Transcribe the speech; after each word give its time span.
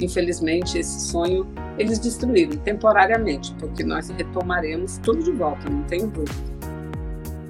infelizmente, 0.00 0.78
esse 0.78 1.08
sonho 1.08 1.46
eles 1.78 1.98
destruíram 1.98 2.56
temporariamente, 2.58 3.54
porque 3.58 3.84
nós 3.84 4.08
retomaremos 4.10 4.98
tudo 4.98 5.22
de 5.22 5.32
volta, 5.32 5.68
não 5.68 5.82
tenho 5.84 6.06
dúvida. 6.08 6.58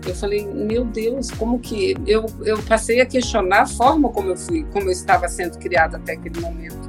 Eu 0.06 0.14
falei, 0.14 0.46
meu 0.46 0.84
Deus, 0.84 1.30
como 1.30 1.58
que 1.58 1.94
eu, 2.06 2.24
eu 2.44 2.62
passei 2.62 3.00
a 3.00 3.06
questionar 3.06 3.62
a 3.62 3.66
forma 3.66 4.08
como 4.08 4.30
eu 4.30 4.36
fui, 4.36 4.64
como 4.72 4.86
eu 4.86 4.92
estava 4.92 5.28
sendo 5.28 5.58
criada 5.58 5.98
até 5.98 6.12
aquele 6.12 6.40
momento. 6.40 6.88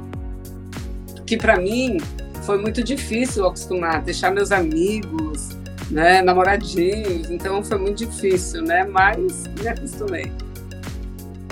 Que 1.26 1.36
para 1.36 1.56
mim 1.56 1.98
foi 2.42 2.58
muito 2.58 2.82
difícil 2.82 3.46
acostumar, 3.46 4.02
deixar 4.02 4.30
meus 4.30 4.50
amigos, 4.50 5.50
né, 5.90 6.22
namoradinhos, 6.22 7.30
então 7.30 7.62
foi 7.62 7.78
muito 7.78 8.06
difícil, 8.06 8.62
né, 8.62 8.84
mas 8.84 9.44
me 9.60 9.68
acostumei. 9.68 10.32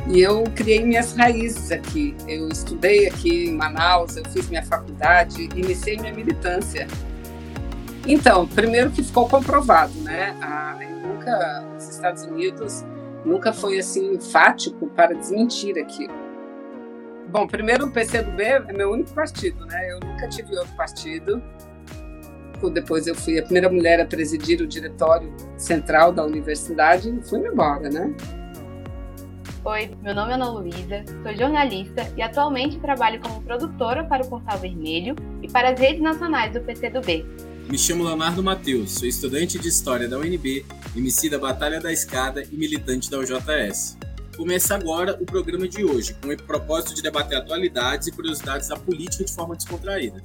E 0.09 0.21
eu 0.21 0.45
criei 0.55 0.83
minhas 0.83 1.15
raízes 1.15 1.71
aqui. 1.71 2.17
Eu 2.27 2.49
estudei 2.49 3.07
aqui 3.09 3.49
em 3.49 3.55
Manaus, 3.55 4.17
eu 4.17 4.25
fiz 4.31 4.49
minha 4.49 4.65
faculdade, 4.65 5.49
iniciei 5.55 5.99
minha 5.99 6.15
militância. 6.15 6.87
Então, 8.07 8.47
primeiro 8.47 8.91
que 8.91 9.03
ficou 9.03 9.29
comprovado, 9.29 9.93
né? 10.01 10.35
A, 10.41 10.79
nunca, 11.07 11.65
os 11.77 11.89
Estados 11.91 12.23
Unidos 12.23 12.83
nunca 13.23 13.53
foi 13.53 13.79
assim 13.79 14.15
enfático 14.15 14.89
para 14.89 15.15
desmentir 15.15 15.79
aquilo. 15.79 16.15
Bom, 17.29 17.47
primeiro 17.47 17.87
o 17.87 17.91
PCdoB 17.91 18.43
é 18.43 18.73
meu 18.73 18.91
único 18.91 19.13
partido, 19.13 19.67
né? 19.67 19.93
Eu 19.93 20.01
nunca 20.01 20.27
tive 20.29 20.57
outro 20.57 20.75
partido. 20.75 21.43
Depois 22.73 23.07
eu 23.07 23.15
fui 23.15 23.39
a 23.39 23.43
primeira 23.43 23.69
mulher 23.69 24.01
a 24.01 24.07
presidir 24.07 24.61
o 24.63 24.67
diretório 24.67 25.33
central 25.59 26.13
da 26.13 26.25
universidade 26.25 27.11
e 27.11 27.23
fui 27.29 27.47
embora, 27.47 27.91
né? 27.91 28.15
Oi, 29.69 29.91
meu 30.03 30.15
nome 30.15 30.31
é 30.31 30.35
Ana 30.35 30.49
Luísa, 30.49 31.05
sou 31.23 31.37
jornalista 31.37 32.11
e 32.17 32.23
atualmente 32.23 32.79
trabalho 32.79 33.21
como 33.21 33.43
produtora 33.43 34.03
para 34.03 34.25
o 34.25 34.27
Portal 34.27 34.59
Vermelho 34.59 35.15
e 35.43 35.47
para 35.53 35.73
as 35.73 35.79
redes 35.79 36.01
nacionais 36.01 36.55
do 36.55 36.61
PCdoB. 36.63 37.27
Me 37.69 37.77
chamo 37.77 38.03
Leonardo 38.03 38.43
Matheus, 38.43 38.93
sou 38.93 39.07
estudante 39.07 39.59
de 39.59 39.69
História 39.69 40.09
da 40.09 40.17
UNB, 40.17 40.65
MC 40.97 41.29
da 41.29 41.39
Batalha 41.39 41.83
da 41.83 41.93
Escada 41.93 42.43
e 42.51 42.57
militante 42.57 43.11
da 43.11 43.19
UJS. 43.19 43.99
Começa 44.39 44.75
agora 44.75 45.19
o 45.21 45.27
programa 45.27 45.69
de 45.69 45.85
hoje, 45.85 46.15
com 46.15 46.33
o 46.33 46.37
propósito 46.45 46.95
de 46.95 47.03
debater 47.03 47.37
atualidades 47.37 48.09
e 48.09 48.13
curiosidades 48.13 48.69
da 48.69 48.77
política 48.77 49.23
de 49.23 49.35
forma 49.35 49.55
descontraída. 49.55 50.25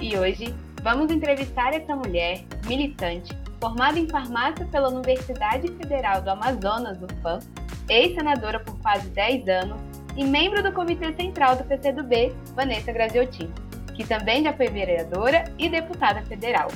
E 0.00 0.16
hoje 0.16 0.54
vamos 0.80 1.10
entrevistar 1.10 1.74
essa 1.74 1.96
mulher, 1.96 2.44
militante, 2.68 3.36
formada 3.66 3.98
em 3.98 4.08
farmácia 4.08 4.64
pela 4.66 4.88
Universidade 4.88 5.66
Federal 5.72 6.22
do 6.22 6.30
Amazonas, 6.30 6.98
UFAM, 7.02 7.40
ex-senadora 7.88 8.60
por 8.60 8.78
quase 8.78 9.08
10 9.08 9.48
anos 9.48 9.80
e 10.16 10.24
membro 10.24 10.62
do 10.62 10.70
Comitê 10.70 11.12
Central 11.16 11.56
do 11.56 11.64
PCdoB, 11.64 12.32
Vanessa 12.54 12.92
Graziotin 12.92 13.52
que 13.96 14.06
também 14.06 14.44
já 14.44 14.52
foi 14.52 14.68
vereadora 14.68 15.44
e 15.58 15.68
deputada 15.68 16.22
federal. 16.26 16.68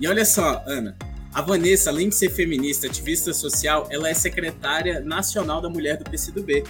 E 0.00 0.08
olha 0.08 0.24
só, 0.24 0.62
Ana, 0.66 0.96
a 1.32 1.40
Vanessa, 1.40 1.90
além 1.90 2.08
de 2.08 2.16
ser 2.16 2.28
feminista, 2.28 2.88
ativista 2.88 3.32
social, 3.32 3.86
ela 3.88 4.08
é 4.08 4.14
secretária 4.14 5.00
nacional 5.00 5.60
da 5.60 5.70
mulher 5.70 5.96
do 5.96 6.10
PCdoB. 6.10 6.64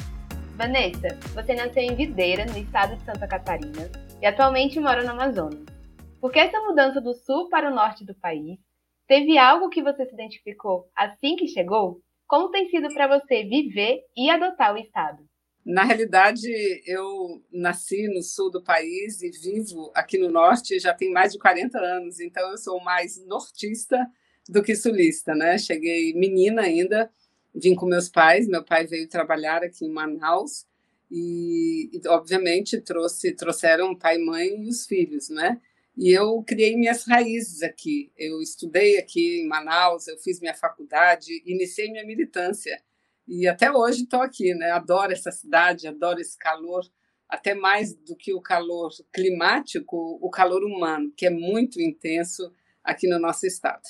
Vanessa, 0.55 1.19
você 1.35 1.55
nasceu 1.55 1.83
em 1.83 1.97
Videira, 1.97 2.45
no 2.45 2.59
estado 2.59 2.95
de 2.97 3.05
Santa 3.05 3.27
Catarina, 3.27 3.91
e 4.21 4.27
atualmente 4.27 4.79
mora 4.79 5.03
no 5.03 5.11
Amazonas. 5.11 5.65
Por 6.21 6.31
que 6.31 6.39
essa 6.39 6.61
mudança 6.61 7.01
do 7.01 7.15
sul 7.15 7.49
para 7.49 7.71
o 7.71 7.75
norte 7.75 8.05
do 8.05 8.15
país? 8.15 8.59
Teve 9.07 9.37
algo 9.37 9.69
que 9.69 9.83
você 9.83 10.07
se 10.07 10.15
identificou 10.15 10.89
assim 10.97 11.37
que 11.37 11.47
chegou? 11.47 12.01
Como 12.27 12.51
tem 12.51 12.69
sido 12.71 12.93
para 12.95 13.07
você 13.07 13.45
viver 13.45 14.01
e 14.17 14.31
adotar 14.31 14.75
o 14.75 14.79
estado? 14.79 15.23
Na 15.65 15.85
realidade, 15.85 16.47
eu 16.87 17.43
nasci 17.53 18.09
no 18.09 18.23
sul 18.23 18.51
do 18.51 18.63
país 18.63 19.23
e 19.23 19.31
vivo 19.31 19.91
aqui 19.95 20.19
no 20.19 20.31
norte 20.31 20.79
já 20.79 20.93
tem 20.93 21.11
mais 21.11 21.33
de 21.33 21.39
40 21.39 21.79
anos, 21.79 22.21
então 22.21 22.51
eu 22.51 22.59
sou 22.59 22.83
mais 22.83 23.25
nortista 23.27 24.07
do 24.49 24.63
que 24.63 24.75
sulista, 24.75 25.35
né? 25.35 25.57
Cheguei 25.59 26.13
menina 26.15 26.63
ainda, 26.63 27.11
vim 27.55 27.75
com 27.75 27.87
meus 27.87 28.09
pais, 28.09 28.47
meu 28.47 28.65
pai 28.65 28.87
veio 28.87 29.09
trabalhar 29.09 29.63
aqui 29.63 29.87
em 29.87 29.93
Manaus 29.93 30.67
e, 31.11 31.91
obviamente 32.09 32.81
trouxe 32.81 33.33
trouxeram 33.33 33.97
pai, 33.97 34.19
mãe 34.19 34.65
e 34.65 34.69
os 34.69 34.87
filhos, 34.87 35.29
né? 35.31 35.61
E 35.97 36.11
eu 36.11 36.43
criei 36.43 36.77
minhas 36.77 37.05
raízes 37.05 37.63
aqui. 37.63 38.13
Eu 38.17 38.41
estudei 38.41 38.99
aqui 38.99 39.41
em 39.41 39.49
Manaus, 39.49 40.09
eu 40.09 40.19
fiz 40.19 40.41
minha 40.41 40.55
faculdade, 40.55 41.43
iniciei 41.47 41.91
minha 41.91 42.05
militância 42.05 42.83
e 43.27 43.47
até 43.47 43.73
hoje 43.73 44.03
estou 44.03 44.21
aqui, 44.21 44.55
né? 44.55 44.71
Adoro 44.71 45.13
essa 45.13 45.31
cidade, 45.31 45.87
adoro 45.87 46.21
esse 46.21 46.37
calor, 46.37 46.83
até 47.29 47.55
mais 47.55 47.95
do 47.95 48.15
que 48.15 48.35
o 48.35 48.41
calor 48.41 48.91
climático, 49.13 50.19
o 50.21 50.31
calor 50.31 50.63
humano, 50.63 51.13
que 51.17 51.27
é 51.27 51.31
muito 51.31 51.81
intenso 51.81 52.53
aqui 52.83 53.09
no 53.09 53.19
nosso 53.19 53.47
estado. 53.47 53.83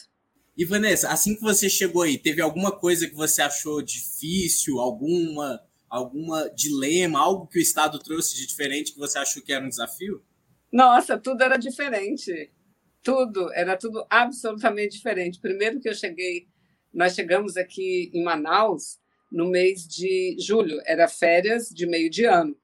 E 0.57 0.65
Vanessa, 0.65 1.11
assim 1.11 1.35
que 1.35 1.43
você 1.43 1.69
chegou 1.69 2.03
aí, 2.03 2.17
teve 2.17 2.41
alguma 2.41 2.71
coisa 2.71 3.09
que 3.09 3.15
você 3.15 3.43
achou 3.43 3.83
difícil, 3.83 4.79
alguma 4.79 5.61
alguma 5.89 6.49
dilema, 6.51 7.21
algo 7.21 7.47
que 7.47 7.59
o 7.59 7.63
estado 7.63 8.01
trouxe 8.01 8.35
de 8.35 8.49
diferente 8.49 8.93
que 8.93 8.99
você 8.99 9.17
achou 9.17 9.41
que 9.41 9.53
era 9.53 9.65
um 9.65 9.69
desafio? 9.69 10.25
Nossa, 10.75 11.17
tudo 11.17 11.41
era 11.41 11.57
diferente. 11.57 12.51
Tudo, 13.01 13.49
era 13.55 13.77
tudo 13.77 14.05
absolutamente 14.11 14.97
diferente. 14.97 15.39
Primeiro 15.39 15.79
que 15.79 15.89
eu 15.89 15.95
cheguei, 15.95 16.49
nós 16.93 17.15
chegamos 17.15 17.57
aqui 17.57 18.11
em 18.13 18.25
Manaus, 18.25 18.99
no 19.31 19.49
mês 19.49 19.87
de 19.87 20.37
julho, 20.41 20.83
era 20.85 21.07
férias 21.07 21.69
de 21.69 21.87
meio 21.87 22.11
de 22.11 22.25
ano. 22.25 22.57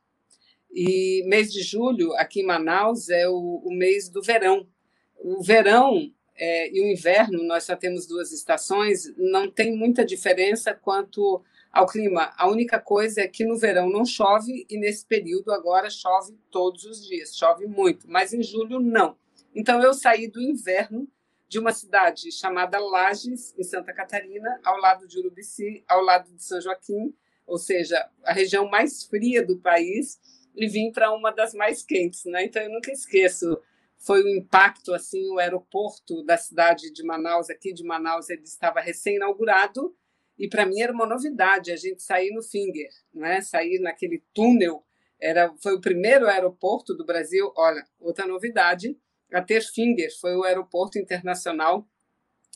E 0.72 1.22
mês 1.28 1.52
de 1.52 1.62
julho, 1.62 2.12
aqui 2.14 2.40
em 2.40 2.46
Manaus, 2.46 3.08
é 3.10 3.28
o, 3.28 3.62
o 3.64 3.72
mês 3.72 4.08
do 4.08 4.20
verão. 4.20 4.68
O 5.16 5.40
verão 5.40 6.12
é, 6.36 6.68
e 6.76 6.80
o 6.80 6.90
inverno, 6.90 7.44
nós 7.44 7.62
só 7.62 7.76
temos 7.76 8.08
duas 8.08 8.32
estações, 8.32 9.04
não 9.16 9.48
tem 9.48 9.76
muita 9.76 10.04
diferença 10.04 10.74
quanto 10.74 11.44
ao 11.72 11.86
clima. 11.86 12.32
A 12.36 12.48
única 12.48 12.80
coisa 12.80 13.20
é 13.20 13.28
que 13.28 13.44
no 13.44 13.56
verão 13.56 13.88
não 13.88 14.04
chove 14.04 14.66
e 14.68 14.78
nesse 14.78 15.06
período 15.06 15.52
agora 15.52 15.88
chove 15.88 16.38
todos 16.50 16.84
os 16.84 17.06
dias, 17.06 17.36
chove 17.36 17.66
muito, 17.66 18.10
mas 18.10 18.32
em 18.32 18.42
julho 18.42 18.80
não. 18.80 19.16
Então 19.54 19.82
eu 19.82 19.94
saí 19.94 20.28
do 20.28 20.40
inverno 20.40 21.08
de 21.48 21.58
uma 21.58 21.72
cidade 21.72 22.30
chamada 22.30 22.78
Lages, 22.78 23.52
em 23.58 23.64
Santa 23.64 23.92
Catarina, 23.92 24.60
ao 24.64 24.78
lado 24.78 25.08
de 25.08 25.18
Urubici, 25.18 25.84
ao 25.88 26.00
lado 26.00 26.32
de 26.32 26.42
São 26.44 26.60
Joaquim, 26.60 27.12
ou 27.44 27.58
seja, 27.58 28.08
a 28.22 28.32
região 28.32 28.68
mais 28.68 29.02
fria 29.02 29.44
do 29.44 29.58
país, 29.58 30.20
e 30.54 30.68
vim 30.68 30.92
para 30.92 31.12
uma 31.12 31.32
das 31.32 31.52
mais 31.52 31.82
quentes, 31.82 32.24
né? 32.24 32.44
Então 32.44 32.62
eu 32.62 32.70
nunca 32.70 32.92
esqueço. 32.92 33.60
Foi 33.96 34.22
um 34.22 34.28
impacto 34.28 34.94
assim, 34.94 35.28
o 35.30 35.38
aeroporto 35.38 36.22
da 36.24 36.36
cidade 36.36 36.92
de 36.92 37.02
Manaus, 37.04 37.50
aqui 37.50 37.72
de 37.72 37.84
Manaus, 37.84 38.30
ele 38.30 38.42
estava 38.42 38.80
recém-inaugurado 38.80 39.94
e 40.40 40.48
para 40.48 40.64
mim 40.64 40.80
era 40.80 40.90
uma 40.90 41.04
novidade 41.04 41.70
a 41.70 41.76
gente 41.76 42.02
sair 42.02 42.30
no 42.30 42.42
Finger, 42.42 42.88
né? 43.12 43.42
Sair 43.42 43.78
naquele 43.78 44.24
túnel 44.32 44.82
era 45.20 45.54
foi 45.62 45.74
o 45.74 45.80
primeiro 45.82 46.26
aeroporto 46.26 46.94
do 46.94 47.04
Brasil. 47.04 47.52
Olha, 47.54 47.84
outra 48.00 48.26
novidade 48.26 48.96
a 49.30 49.42
ter 49.42 49.62
Finger, 49.62 50.08
foi 50.18 50.34
o 50.34 50.42
aeroporto 50.42 50.98
internacional 50.98 51.86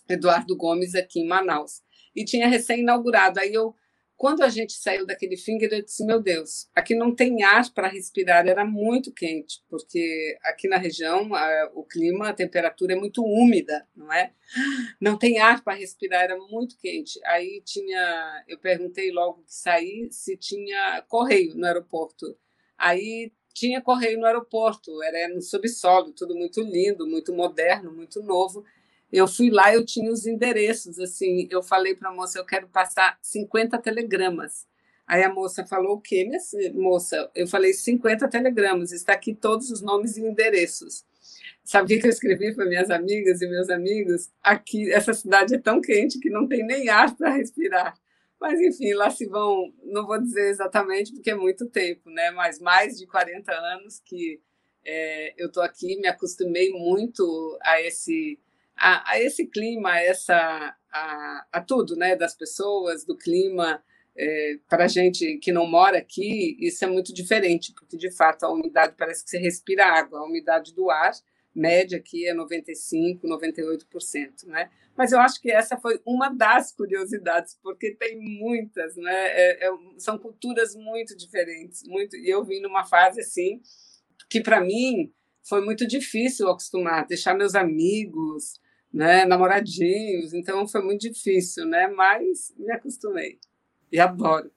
Eduardo 0.08 0.56
Gomes 0.56 0.94
aqui 0.94 1.20
em 1.20 1.26
Manaus. 1.26 1.82
E 2.16 2.24
tinha 2.24 2.48
recém-inaugurado. 2.48 3.38
Aí 3.38 3.52
eu, 3.52 3.74
quando 4.16 4.42
a 4.42 4.48
gente 4.48 4.74
saiu 4.74 5.06
daquele 5.06 5.36
Finger, 5.36 5.72
eu 5.72 5.82
disse: 5.82 6.04
meu 6.04 6.20
Deus, 6.20 6.68
aqui 6.74 6.94
não 6.94 7.14
tem 7.14 7.42
ar 7.42 7.70
para 7.72 7.88
respirar. 7.88 8.46
Era 8.46 8.64
muito 8.64 9.12
quente, 9.12 9.62
porque 9.68 10.36
aqui 10.42 10.68
na 10.68 10.76
região 10.76 11.34
a, 11.34 11.70
o 11.74 11.84
clima, 11.84 12.28
a 12.28 12.34
temperatura 12.34 12.94
é 12.94 12.96
muito 12.96 13.22
úmida, 13.24 13.86
não 13.94 14.12
é? 14.12 14.32
Não 15.00 15.18
tem 15.18 15.38
ar 15.38 15.62
para 15.62 15.78
respirar, 15.78 16.24
era 16.24 16.38
muito 16.38 16.76
quente. 16.78 17.20
Aí 17.24 17.62
tinha, 17.64 18.44
eu 18.48 18.58
perguntei 18.58 19.10
logo 19.10 19.42
que 19.42 19.54
saí 19.54 20.08
se 20.10 20.36
tinha 20.36 21.02
correio 21.08 21.54
no 21.54 21.66
aeroporto. 21.66 22.36
Aí 22.78 23.32
tinha 23.54 23.80
correio 23.80 24.18
no 24.18 24.26
aeroporto, 24.26 25.02
era 25.02 25.32
no 25.32 25.40
subsolo, 25.40 26.12
tudo 26.12 26.34
muito 26.34 26.60
lindo, 26.60 27.06
muito 27.06 27.32
moderno, 27.32 27.92
muito 27.92 28.20
novo. 28.22 28.64
Eu 29.14 29.28
fui 29.28 29.48
lá, 29.48 29.72
eu 29.72 29.84
tinha 29.84 30.10
os 30.10 30.26
endereços, 30.26 30.98
assim, 30.98 31.46
eu 31.48 31.62
falei 31.62 31.94
para 31.94 32.10
a 32.10 32.12
moça, 32.12 32.36
eu 32.36 32.44
quero 32.44 32.66
passar 32.66 33.16
50 33.22 33.78
telegramas. 33.78 34.66
Aí 35.06 35.22
a 35.22 35.32
moça 35.32 35.64
falou 35.64 35.96
o 35.96 36.00
quê, 36.00 36.24
minha 36.24 36.40
moça? 36.74 37.30
Eu 37.34 37.46
falei 37.46 37.72
50 37.72 38.26
telegramas, 38.28 38.90
está 38.90 39.12
aqui 39.12 39.32
todos 39.32 39.70
os 39.70 39.80
nomes 39.80 40.16
e 40.16 40.22
endereços. 40.22 41.04
Sabia 41.62 42.00
que 42.00 42.06
eu 42.06 42.10
escrevi 42.10 42.54
para 42.54 42.66
minhas 42.66 42.90
amigas 42.90 43.40
e 43.40 43.46
meus 43.46 43.70
amigos? 43.70 44.30
Aqui, 44.42 44.90
essa 44.92 45.14
cidade 45.14 45.54
é 45.54 45.58
tão 45.58 45.80
quente 45.80 46.18
que 46.18 46.28
não 46.28 46.48
tem 46.48 46.66
nem 46.66 46.88
ar 46.88 47.14
para 47.16 47.30
respirar. 47.30 47.94
Mas, 48.40 48.60
enfim, 48.60 48.94
lá 48.94 49.10
se 49.10 49.26
vão, 49.26 49.72
não 49.84 50.06
vou 50.06 50.20
dizer 50.20 50.50
exatamente 50.50 51.12
porque 51.12 51.30
é 51.30 51.34
muito 51.36 51.66
tempo, 51.66 52.10
né? 52.10 52.32
mas 52.32 52.58
mais 52.58 52.98
de 52.98 53.06
40 53.06 53.52
anos 53.52 54.02
que 54.04 54.40
é, 54.84 55.34
eu 55.38 55.46
estou 55.46 55.62
aqui, 55.62 55.96
me 56.00 56.08
acostumei 56.08 56.70
muito 56.72 57.58
a 57.62 57.80
esse, 57.80 58.38
a, 58.76 59.12
a 59.12 59.20
esse 59.20 59.46
clima, 59.46 59.90
a, 59.90 60.02
essa, 60.02 60.76
a, 60.92 61.46
a, 61.52 61.60
tudo, 61.60 61.96
né? 61.96 62.16
das 62.16 62.34
pessoas, 62.34 63.04
do 63.04 63.16
clima. 63.16 63.82
é, 64.16 64.58
para 64.68 64.86
gente 64.86 65.38
que 65.38 65.52
não 65.52 65.66
mora 65.66 65.98
aqui, 65.98 66.56
isso 66.60 66.84
é 66.84 66.88
muito 66.88 67.12
diferente, 67.12 67.72
porque 67.72 67.96
de 67.96 68.10
fato 68.10 68.44
a 68.44 68.52
umidade 68.52 68.94
parece 68.96 69.24
que 69.24 69.30
você 69.30 69.38
respira 69.38 69.86
água, 69.86 70.20
a 70.20 70.24
umidade 70.24 70.74
do 70.74 70.90
ar 70.90 71.12
média 71.54 71.98
aqui 71.98 72.26
é 72.28 72.34
95%, 72.34 73.20
98%. 73.22 74.46
Né? 74.46 74.68
Mas 74.96 75.12
eu 75.12 75.20
acho 75.20 75.40
que 75.40 75.50
essa 75.50 75.76
foi 75.76 76.00
uma 76.04 76.28
das 76.28 76.72
curiosidades, 76.72 77.58
porque 77.62 77.94
tem 77.94 78.18
muitas, 78.18 78.96
né? 78.96 79.12
É, 79.12 79.66
é, 79.66 79.70
são 79.98 80.18
culturas 80.18 80.74
muito 80.74 81.16
diferentes. 81.16 81.82
Muito, 81.86 82.16
e 82.16 82.28
eu 82.28 82.44
vim 82.44 82.60
numa 82.60 82.84
fase 82.84 83.20
assim, 83.20 83.60
que 84.28 84.40
para 84.40 84.60
mim 84.60 85.12
foi 85.46 85.64
muito 85.64 85.86
difícil 85.86 86.48
acostumar, 86.48 87.06
deixar 87.06 87.34
meus 87.34 87.54
amigos, 87.54 88.54
né, 88.94 89.24
namoradinhos, 89.24 90.32
então 90.32 90.68
foi 90.68 90.80
muito 90.80 91.10
difícil, 91.10 91.66
né? 91.66 91.88
mas 91.88 92.54
me 92.56 92.70
acostumei 92.70 93.38
e 93.90 93.98
adoro. 93.98 94.52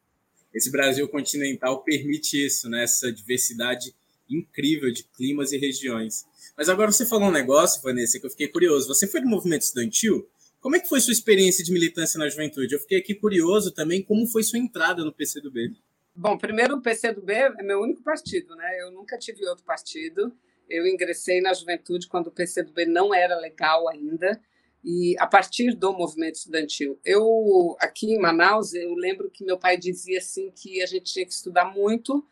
Esse 0.53 0.71
Brasil 0.71 1.07
continental 1.09 1.83
permite 1.83 2.45
isso, 2.45 2.69
né? 2.69 2.83
essa 2.83 3.11
diversidade 3.11 3.95
incrível 4.29 4.91
de 4.91 5.03
climas 5.03 5.51
e 5.51 5.57
regiões. 5.57 6.23
Mas 6.55 6.69
agora 6.69 6.91
você 6.91 7.03
falou 7.03 7.29
um 7.29 7.31
negócio, 7.31 7.81
Vanessa, 7.81 8.19
que 8.19 8.27
eu 8.27 8.29
fiquei 8.29 8.47
curioso. 8.47 8.87
Você 8.87 9.07
foi 9.07 9.21
do 9.21 9.27
movimento 9.27 9.63
estudantil? 9.63 10.29
Como 10.59 10.75
é 10.75 10.79
que 10.79 10.89
foi 10.89 10.99
sua 11.01 11.13
experiência 11.13 11.63
de 11.63 11.71
militância 11.71 12.19
na 12.19 12.29
juventude? 12.29 12.75
Eu 12.75 12.79
fiquei 12.79 12.99
aqui 12.99 13.15
curioso 13.15 13.71
também 13.71 14.03
como 14.03 14.27
foi 14.27 14.43
sua 14.43 14.59
entrada 14.59 15.03
no 15.03 15.13
PCdoB. 15.13 15.75
Bom, 16.15 16.37
primeiro 16.37 16.75
o 16.75 16.81
PCdoB 16.81 17.31
é 17.31 17.63
meu 17.63 17.81
único 17.81 18.03
partido, 18.03 18.55
né? 18.55 18.81
Eu 18.81 18.91
nunca 18.91 19.17
tive 19.17 19.47
outro 19.47 19.63
partido. 19.63 20.31
Eu 20.69 20.85
ingressei 20.87 21.41
na 21.41 21.53
juventude 21.53 22.07
quando 22.07 22.27
o 22.27 22.31
PCdoB 22.31 22.85
não 22.85 23.13
era 23.13 23.37
legal 23.37 23.87
ainda 23.87 24.39
e 24.83 25.15
a 25.19 25.27
partir 25.27 25.73
do 25.73 25.91
movimento 25.93 26.35
estudantil. 26.35 26.99
Eu 27.03 27.75
aqui 27.79 28.13
em 28.13 28.19
Manaus, 28.19 28.73
eu 28.73 28.93
lembro 28.95 29.29
que 29.29 29.43
meu 29.43 29.57
pai 29.57 29.77
dizia 29.77 30.19
assim 30.19 30.51
que 30.51 30.81
a 30.81 30.85
gente 30.85 31.11
tinha 31.11 31.25
que 31.25 31.33
estudar 31.33 31.65
muito 31.65 32.25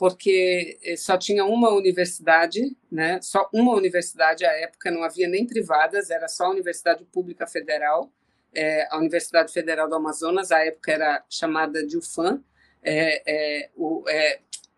porque 0.00 0.78
eh, 0.82 0.96
só 0.96 1.18
tinha 1.18 1.44
uma 1.44 1.68
universidade, 1.70 2.74
né? 2.90 3.20
Só 3.20 3.46
uma 3.52 3.74
universidade 3.74 4.46
à 4.46 4.52
época, 4.52 4.90
não 4.90 5.04
havia 5.04 5.28
nem 5.28 5.46
privadas, 5.46 6.08
era 6.08 6.26
só 6.26 6.46
a 6.46 6.50
Universidade 6.50 7.04
Pública 7.04 7.46
Federal, 7.46 8.10
é, 8.54 8.88
a 8.90 8.96
Universidade 8.96 9.52
Federal 9.52 9.88
do 9.90 9.94
Amazonas, 9.94 10.50
à 10.50 10.64
época 10.64 10.90
era 10.90 11.22
chamada 11.28 11.86
de 11.86 11.98
UFAM, 11.98 12.42
é, 12.82 13.22
é, 13.26 13.70
o, 13.76 14.02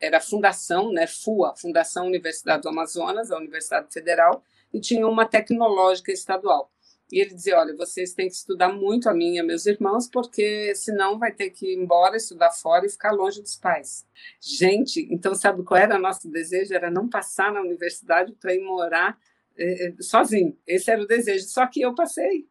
era 0.02 0.18
a 0.18 0.20
fundação, 0.20 0.92
né? 0.92 1.06
FUA, 1.06 1.54
Fundação 1.56 2.06
Universidade 2.06 2.62
do 2.62 2.68
Amazonas, 2.68 3.30
a 3.30 3.38
Universidade 3.38 3.86
Federal, 3.92 4.42
e 4.74 4.80
tinha 4.80 5.06
uma 5.06 5.24
tecnológica 5.24 6.10
estadual. 6.10 6.72
E 7.10 7.20
ele 7.20 7.34
dizia: 7.34 7.58
Olha, 7.58 7.76
vocês 7.76 8.12
têm 8.12 8.26
que 8.26 8.34
estudar 8.34 8.72
muito 8.72 9.08
a 9.08 9.14
mim 9.14 9.34
e 9.34 9.38
a 9.38 9.44
meus 9.44 9.64
irmãos, 9.66 10.08
porque 10.08 10.74
senão 10.74 11.18
vai 11.18 11.32
ter 11.32 11.50
que 11.50 11.72
ir 11.72 11.78
embora, 11.78 12.16
estudar 12.16 12.50
fora 12.50 12.84
e 12.84 12.88
ficar 12.90 13.12
longe 13.12 13.40
dos 13.40 13.56
pais. 13.56 14.04
Gente, 14.40 15.06
então 15.10 15.34
sabe 15.34 15.62
qual 15.62 15.78
era 15.78 15.96
o 15.96 16.00
nosso 16.00 16.28
desejo? 16.28 16.74
Era 16.74 16.90
não 16.90 17.08
passar 17.08 17.52
na 17.52 17.60
universidade 17.60 18.32
para 18.32 18.54
ir 18.54 18.64
morar 18.64 19.16
eh, 19.56 19.94
sozinho. 20.00 20.58
Esse 20.66 20.90
era 20.90 21.02
o 21.02 21.06
desejo. 21.06 21.46
Só 21.46 21.66
que 21.66 21.80
eu 21.80 21.94
passei. 21.94 22.48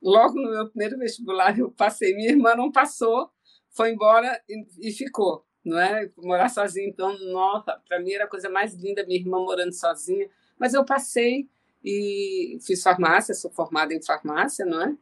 Logo 0.00 0.34
no 0.34 0.50
meu 0.50 0.68
primeiro 0.68 0.98
vestibular, 0.98 1.58
eu 1.58 1.70
passei. 1.70 2.14
Minha 2.14 2.30
irmã 2.30 2.54
não 2.54 2.70
passou, 2.70 3.30
foi 3.70 3.90
embora 3.90 4.40
e, 4.48 4.88
e 4.88 4.92
ficou. 4.92 5.44
Não 5.64 5.78
é? 5.78 6.10
Morar 6.18 6.48
sozinha, 6.48 6.86
então, 6.86 7.16
nossa, 7.30 7.80
para 7.88 7.98
mim 8.00 8.12
era 8.12 8.24
a 8.24 8.28
coisa 8.28 8.50
mais 8.50 8.74
linda, 8.74 9.04
minha 9.06 9.18
irmã 9.18 9.38
morando 9.38 9.72
sozinha. 9.72 10.28
Mas 10.58 10.74
eu 10.74 10.84
passei 10.84 11.48
e 11.82 12.58
fiz 12.62 12.82
farmácia, 12.82 13.34
sou 13.34 13.50
formada 13.50 13.94
em 13.94 14.02
farmácia, 14.02 14.64
não 14.64 14.82
é? 14.82 14.96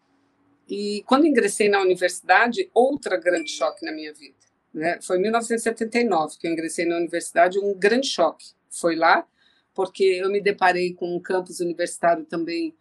E 0.69 1.03
quando 1.07 1.27
ingressei 1.27 1.69
na 1.69 1.81
universidade, 1.81 2.71
outra 2.73 3.17
grande 3.17 3.51
choque 3.51 3.85
na 3.85 3.93
minha 3.93 4.13
vida. 4.13 4.37
Né? 4.73 4.99
Foi 5.03 5.19
em 5.19 5.23
1979 5.23 6.39
que 6.39 6.47
eu 6.47 6.53
ingressei 6.53 6.87
na 6.87 6.97
universidade, 6.97 7.59
um 7.59 7.75
grande 7.75 8.07
choque. 8.07 8.47
Foi 8.71 8.97
lá, 8.97 9.27
porque 9.75 10.05
eu 10.05 10.31
me 10.31 10.41
deparei 10.41 10.95
com 10.95 11.15
um 11.15 11.21
campus 11.21 11.61
universitário 11.61 12.25
também 12.25 12.75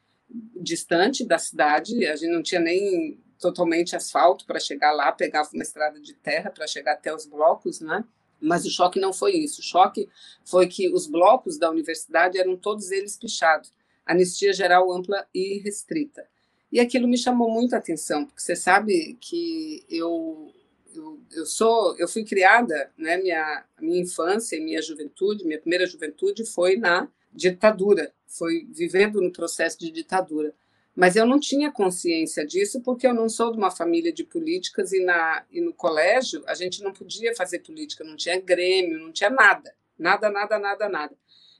distante 0.55 1.25
da 1.25 1.37
cidade, 1.37 2.05
a 2.05 2.15
gente 2.15 2.31
não 2.31 2.41
tinha 2.41 2.61
nem 2.61 3.19
totalmente 3.41 3.95
asfalto 3.95 4.45
para 4.45 4.59
chegar 4.59 4.91
lá, 4.91 5.11
pegava 5.11 5.49
uma 5.53 5.63
estrada 5.63 5.99
de 5.99 6.13
terra 6.13 6.49
para 6.49 6.67
chegar 6.67 6.93
até 6.93 7.13
os 7.13 7.25
blocos, 7.25 7.81
né? 7.81 8.05
Mas 8.39 8.65
o 8.65 8.69
choque 8.69 8.99
não 8.99 9.11
foi 9.11 9.33
isso. 9.33 9.59
O 9.59 9.63
choque 9.63 10.07
foi 10.45 10.67
que 10.67 10.89
os 10.89 11.07
blocos 11.07 11.57
da 11.57 11.69
universidade 11.69 12.39
eram 12.39 12.55
todos 12.55 12.91
eles 12.91 13.17
pichados 13.17 13.71
anistia 14.05 14.53
geral 14.53 14.91
ampla 14.91 15.25
e 15.33 15.59
restrita. 15.59 16.27
E 16.71 16.79
aquilo 16.79 17.07
me 17.07 17.17
chamou 17.17 17.49
muito 17.49 17.73
a 17.73 17.77
atenção, 17.77 18.25
porque 18.25 18.41
você 18.41 18.55
sabe 18.55 19.17
que 19.19 19.85
eu 19.89 20.53
eu, 20.93 21.19
eu 21.31 21.45
sou 21.45 21.95
eu 21.97 22.07
fui 22.07 22.23
criada, 22.25 22.91
né, 22.97 23.17
minha 23.17 23.65
minha 23.79 24.01
infância 24.01 24.59
minha 24.59 24.81
juventude, 24.81 25.45
minha 25.45 25.59
primeira 25.59 25.85
juventude 25.85 26.45
foi 26.45 26.75
na 26.75 27.07
ditadura, 27.33 28.13
foi 28.27 28.67
vivendo 28.71 29.21
no 29.21 29.31
processo 29.31 29.79
de 29.79 29.89
ditadura. 29.89 30.53
Mas 31.01 31.15
eu 31.15 31.25
não 31.25 31.39
tinha 31.39 31.71
consciência 31.71 32.45
disso 32.45 32.79
porque 32.79 33.07
eu 33.07 33.13
não 33.15 33.27
sou 33.27 33.51
de 33.51 33.57
uma 33.57 33.71
família 33.71 34.13
de 34.13 34.23
políticas 34.23 34.93
e 34.93 35.03
na 35.03 35.43
e 35.49 35.59
no 35.59 35.73
colégio 35.73 36.43
a 36.45 36.53
gente 36.53 36.83
não 36.83 36.93
podia 36.93 37.35
fazer 37.35 37.57
política, 37.57 38.03
não 38.03 38.15
tinha 38.15 38.39
grêmio, 38.39 38.99
não 38.99 39.11
tinha 39.11 39.31
nada, 39.31 39.73
nada, 39.97 40.29
nada, 40.29 40.59
nada, 40.59 40.87
nada. 40.87 41.17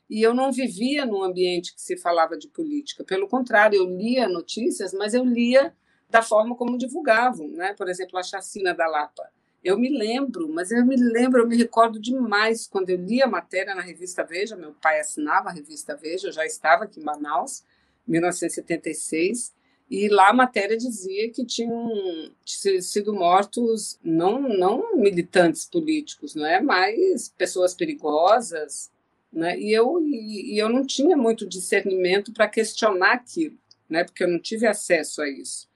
E 0.08 0.22
eu 0.22 0.36
não 0.36 0.52
vivia 0.52 1.08
num 1.08 1.24
ambiente 1.24 1.74
que 1.74 1.82
se 1.82 1.98
falava 1.98 2.38
de 2.38 2.50
política. 2.50 3.04
Pelo 3.04 3.28
contrário, 3.28 3.78
eu 3.78 3.86
lia 3.86 4.30
notícias, 4.30 4.94
mas 4.94 5.16
eu 5.16 5.26
lia 5.26 5.76
da 6.08 6.22
forma 6.22 6.56
como 6.56 6.78
divulgavam, 6.78 7.48
né? 7.48 7.74
Por 7.74 7.90
exemplo, 7.90 8.20
a 8.20 8.24
chacina 8.24 8.76
da 8.76 8.86
Lapa. 8.86 9.28
Eu 9.64 9.76
me 9.76 9.90
lembro, 9.90 10.48
mas 10.54 10.70
eu 10.70 10.86
me 10.86 10.96
lembro, 10.96 11.42
eu 11.42 11.48
me 11.48 11.58
recordo 11.58 12.00
demais 12.00 12.68
quando 12.68 12.92
eu 12.92 12.98
li 12.98 13.24
a 13.24 13.28
matéria 13.28 13.74
na 13.74 13.82
revista 13.82 14.24
Veja. 14.24 14.56
Meu 14.56 14.76
pai 14.76 15.00
assinava 15.00 15.50
a 15.50 15.52
revista 15.52 15.96
Veja, 15.96 16.28
eu 16.28 16.32
já 16.32 16.46
estava 16.46 16.84
aqui 16.84 17.00
em 17.00 17.04
Manaus, 17.04 17.64
1976, 18.12 19.54
e 19.90 20.08
lá 20.08 20.30
a 20.30 20.34
matéria 20.34 20.78
dizia 20.78 21.30
que 21.32 21.46
tinham 21.46 22.32
sido 22.46 23.14
mortos 23.14 24.00
não 24.04 24.42
não 24.42 24.96
militantes 24.96 25.66
políticos, 25.66 26.34
não 26.34 26.46
é, 26.46 26.62
mas 26.62 27.28
pessoas 27.38 27.74
perigosas, 27.74 28.92
né? 29.32 29.58
E, 29.58 29.72
eu, 29.72 30.02
e, 30.02 30.58
eu 30.58 30.68
não 30.68 30.86
tinha 30.86 31.16
muito 31.16 31.48
discernimento 31.48 32.34
para 32.34 32.50
questionar 32.50 33.14
aquilo, 33.14 33.58
né? 33.90 34.04
porque 34.04 34.24
eu 34.24 34.28
não 34.28 34.40
tive 34.40 34.68
acesso 34.68 35.22
a 35.22 35.30
isso. 35.30 35.70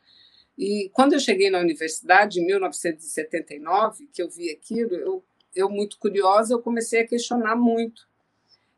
E 0.58 0.90
quando 0.94 1.14
eu 1.14 1.20
cheguei 1.20 1.50
na 1.50 1.60
universidade, 1.60 2.40
em 2.40 2.46
1979, 2.46 4.10
que 4.14 4.22
eu 4.22 4.30
vi 4.30 4.50
aquilo, 4.52 4.96
eu, 4.96 5.24
eu 5.54 5.70
muito 5.70 5.98
curiosa, 5.98 6.54
eu 6.54 6.62
comecei 6.62 7.02
a 7.02 7.08
questionar 7.08 7.56
muito. 7.56 8.07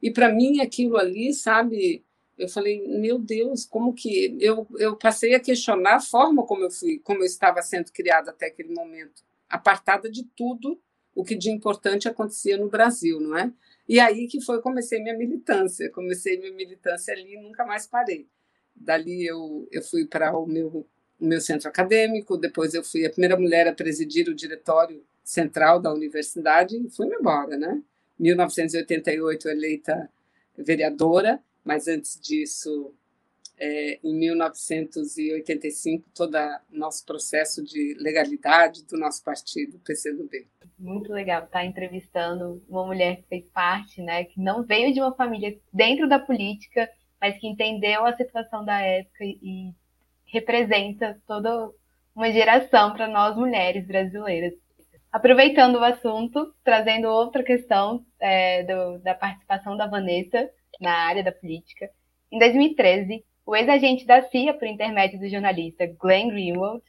E 0.02 0.12
para 0.12 0.32
mim 0.32 0.62
aquilo 0.62 0.98
ali, 0.98 1.34
sabe, 1.34 2.04
eu 2.38 2.48
falei, 2.48 2.88
meu 2.88 3.18
Deus, 3.18 3.66
como 3.66 3.94
que 3.94 4.38
eu, 4.40 4.68
eu 4.78 4.96
passei 4.96 5.34
a 5.34 5.40
questionar 5.40 5.96
a 5.96 6.02
forma 6.02 6.46
como 6.46 6.64
eu 6.64 6.72
fui, 6.72 7.00
como 7.00 7.22
eu 7.22 7.26
estava 7.26 7.62
sendo 7.62 7.92
criada 7.92 8.32
até 8.32 8.48
aquele 8.48 8.74
momento, 8.74 9.24
apartada 9.50 10.10
de 10.10 10.24
tudo 10.36 10.80
o 11.16 11.24
que 11.24 11.36
de 11.36 11.50
importante 11.50 12.08
acontecia 12.08 12.58
no 12.58 12.70
Brasil, 12.70 13.20
não 13.20 13.36
é? 13.36 13.52
E 13.90 14.00
aí 14.00 14.28
que 14.28 14.40
foi 14.40 14.62
comecei 14.62 15.02
minha 15.02 15.18
militância. 15.18 15.90
Comecei 15.90 16.38
minha 16.38 16.54
militância 16.54 17.14
ali 17.14 17.34
e 17.34 17.42
nunca 17.42 17.66
mais 17.66 17.88
parei. 17.88 18.28
Dali 18.76 19.26
eu, 19.26 19.68
eu 19.72 19.82
fui 19.82 20.06
para 20.06 20.38
o 20.38 20.46
meu, 20.46 20.86
meu 21.20 21.42
centro 21.42 21.68
acadêmico, 21.68 22.38
depois 22.38 22.76
eu 22.76 22.84
fui 22.84 23.04
a 23.04 23.10
primeira 23.10 23.36
mulher 23.36 23.68
a 23.68 23.74
presidir 23.74 24.30
o 24.30 24.36
diretório 24.36 25.04
central 25.24 25.80
da 25.80 25.92
universidade 25.92 26.78
e 26.78 26.90
fui 26.90 27.08
embora, 27.08 27.58
né? 27.58 27.82
1988 28.20 29.50
eleita 29.50 30.10
vereadora, 30.56 31.42
mas 31.68 31.88
antes 31.88 32.20
disso 32.20 32.96
é, 33.60 34.00
em 34.02 34.18
1985 34.18 36.10
todo 36.16 36.38
nosso 36.72 37.06
processo 37.06 37.62
de 37.64 37.96
legalidade 38.00 38.86
do 38.86 38.98
nosso 38.98 39.22
partido, 39.24 39.78
PCdoB. 39.80 40.48
Muito 40.80 41.12
legal 41.12 41.44
estar 41.44 41.66
entrevistando 41.66 42.64
uma 42.70 42.86
mulher 42.86 43.18
que 43.18 43.28
fez 43.28 43.46
parte, 43.48 44.02
né, 44.02 44.24
que 44.24 44.40
não 44.40 44.64
veio 44.64 44.94
de 44.94 45.02
uma 45.02 45.14
família 45.14 45.60
dentro 45.74 46.08
da 46.08 46.20
política, 46.20 46.90
mas 47.20 47.38
que 47.38 47.48
entendeu 47.48 48.06
a 48.06 48.16
situação 48.16 48.64
da 48.64 48.80
época 48.80 49.26
e 49.26 49.74
representa 50.26 51.20
toda 51.28 51.72
uma 52.16 52.32
geração 52.32 52.94
para 52.94 53.08
nós 53.08 53.36
mulheres 53.36 53.86
brasileiras. 53.86 54.54
Aproveitando 55.12 55.76
o 55.76 55.84
assunto, 55.84 56.54
trazendo 56.64 57.08
outra 57.08 57.44
questão 57.44 58.06
é, 58.20 58.64
do, 58.64 59.00
da 59.00 59.16
participação 59.16 59.76
da 59.76 59.88
Vanessa 59.88 60.50
na 60.80 60.92
área 60.92 61.24
da 61.24 61.32
política. 61.32 61.90
Em 62.32 62.40
2013, 62.40 63.24
o 63.46 63.56
ex-agente 63.56 64.06
da 64.06 64.22
CIA, 64.22 64.54
por 64.54 64.68
intermédio 64.68 65.20
do 65.20 65.30
jornalista 65.30 65.86
Glenn 66.00 66.30
Greenwald, 66.30 66.84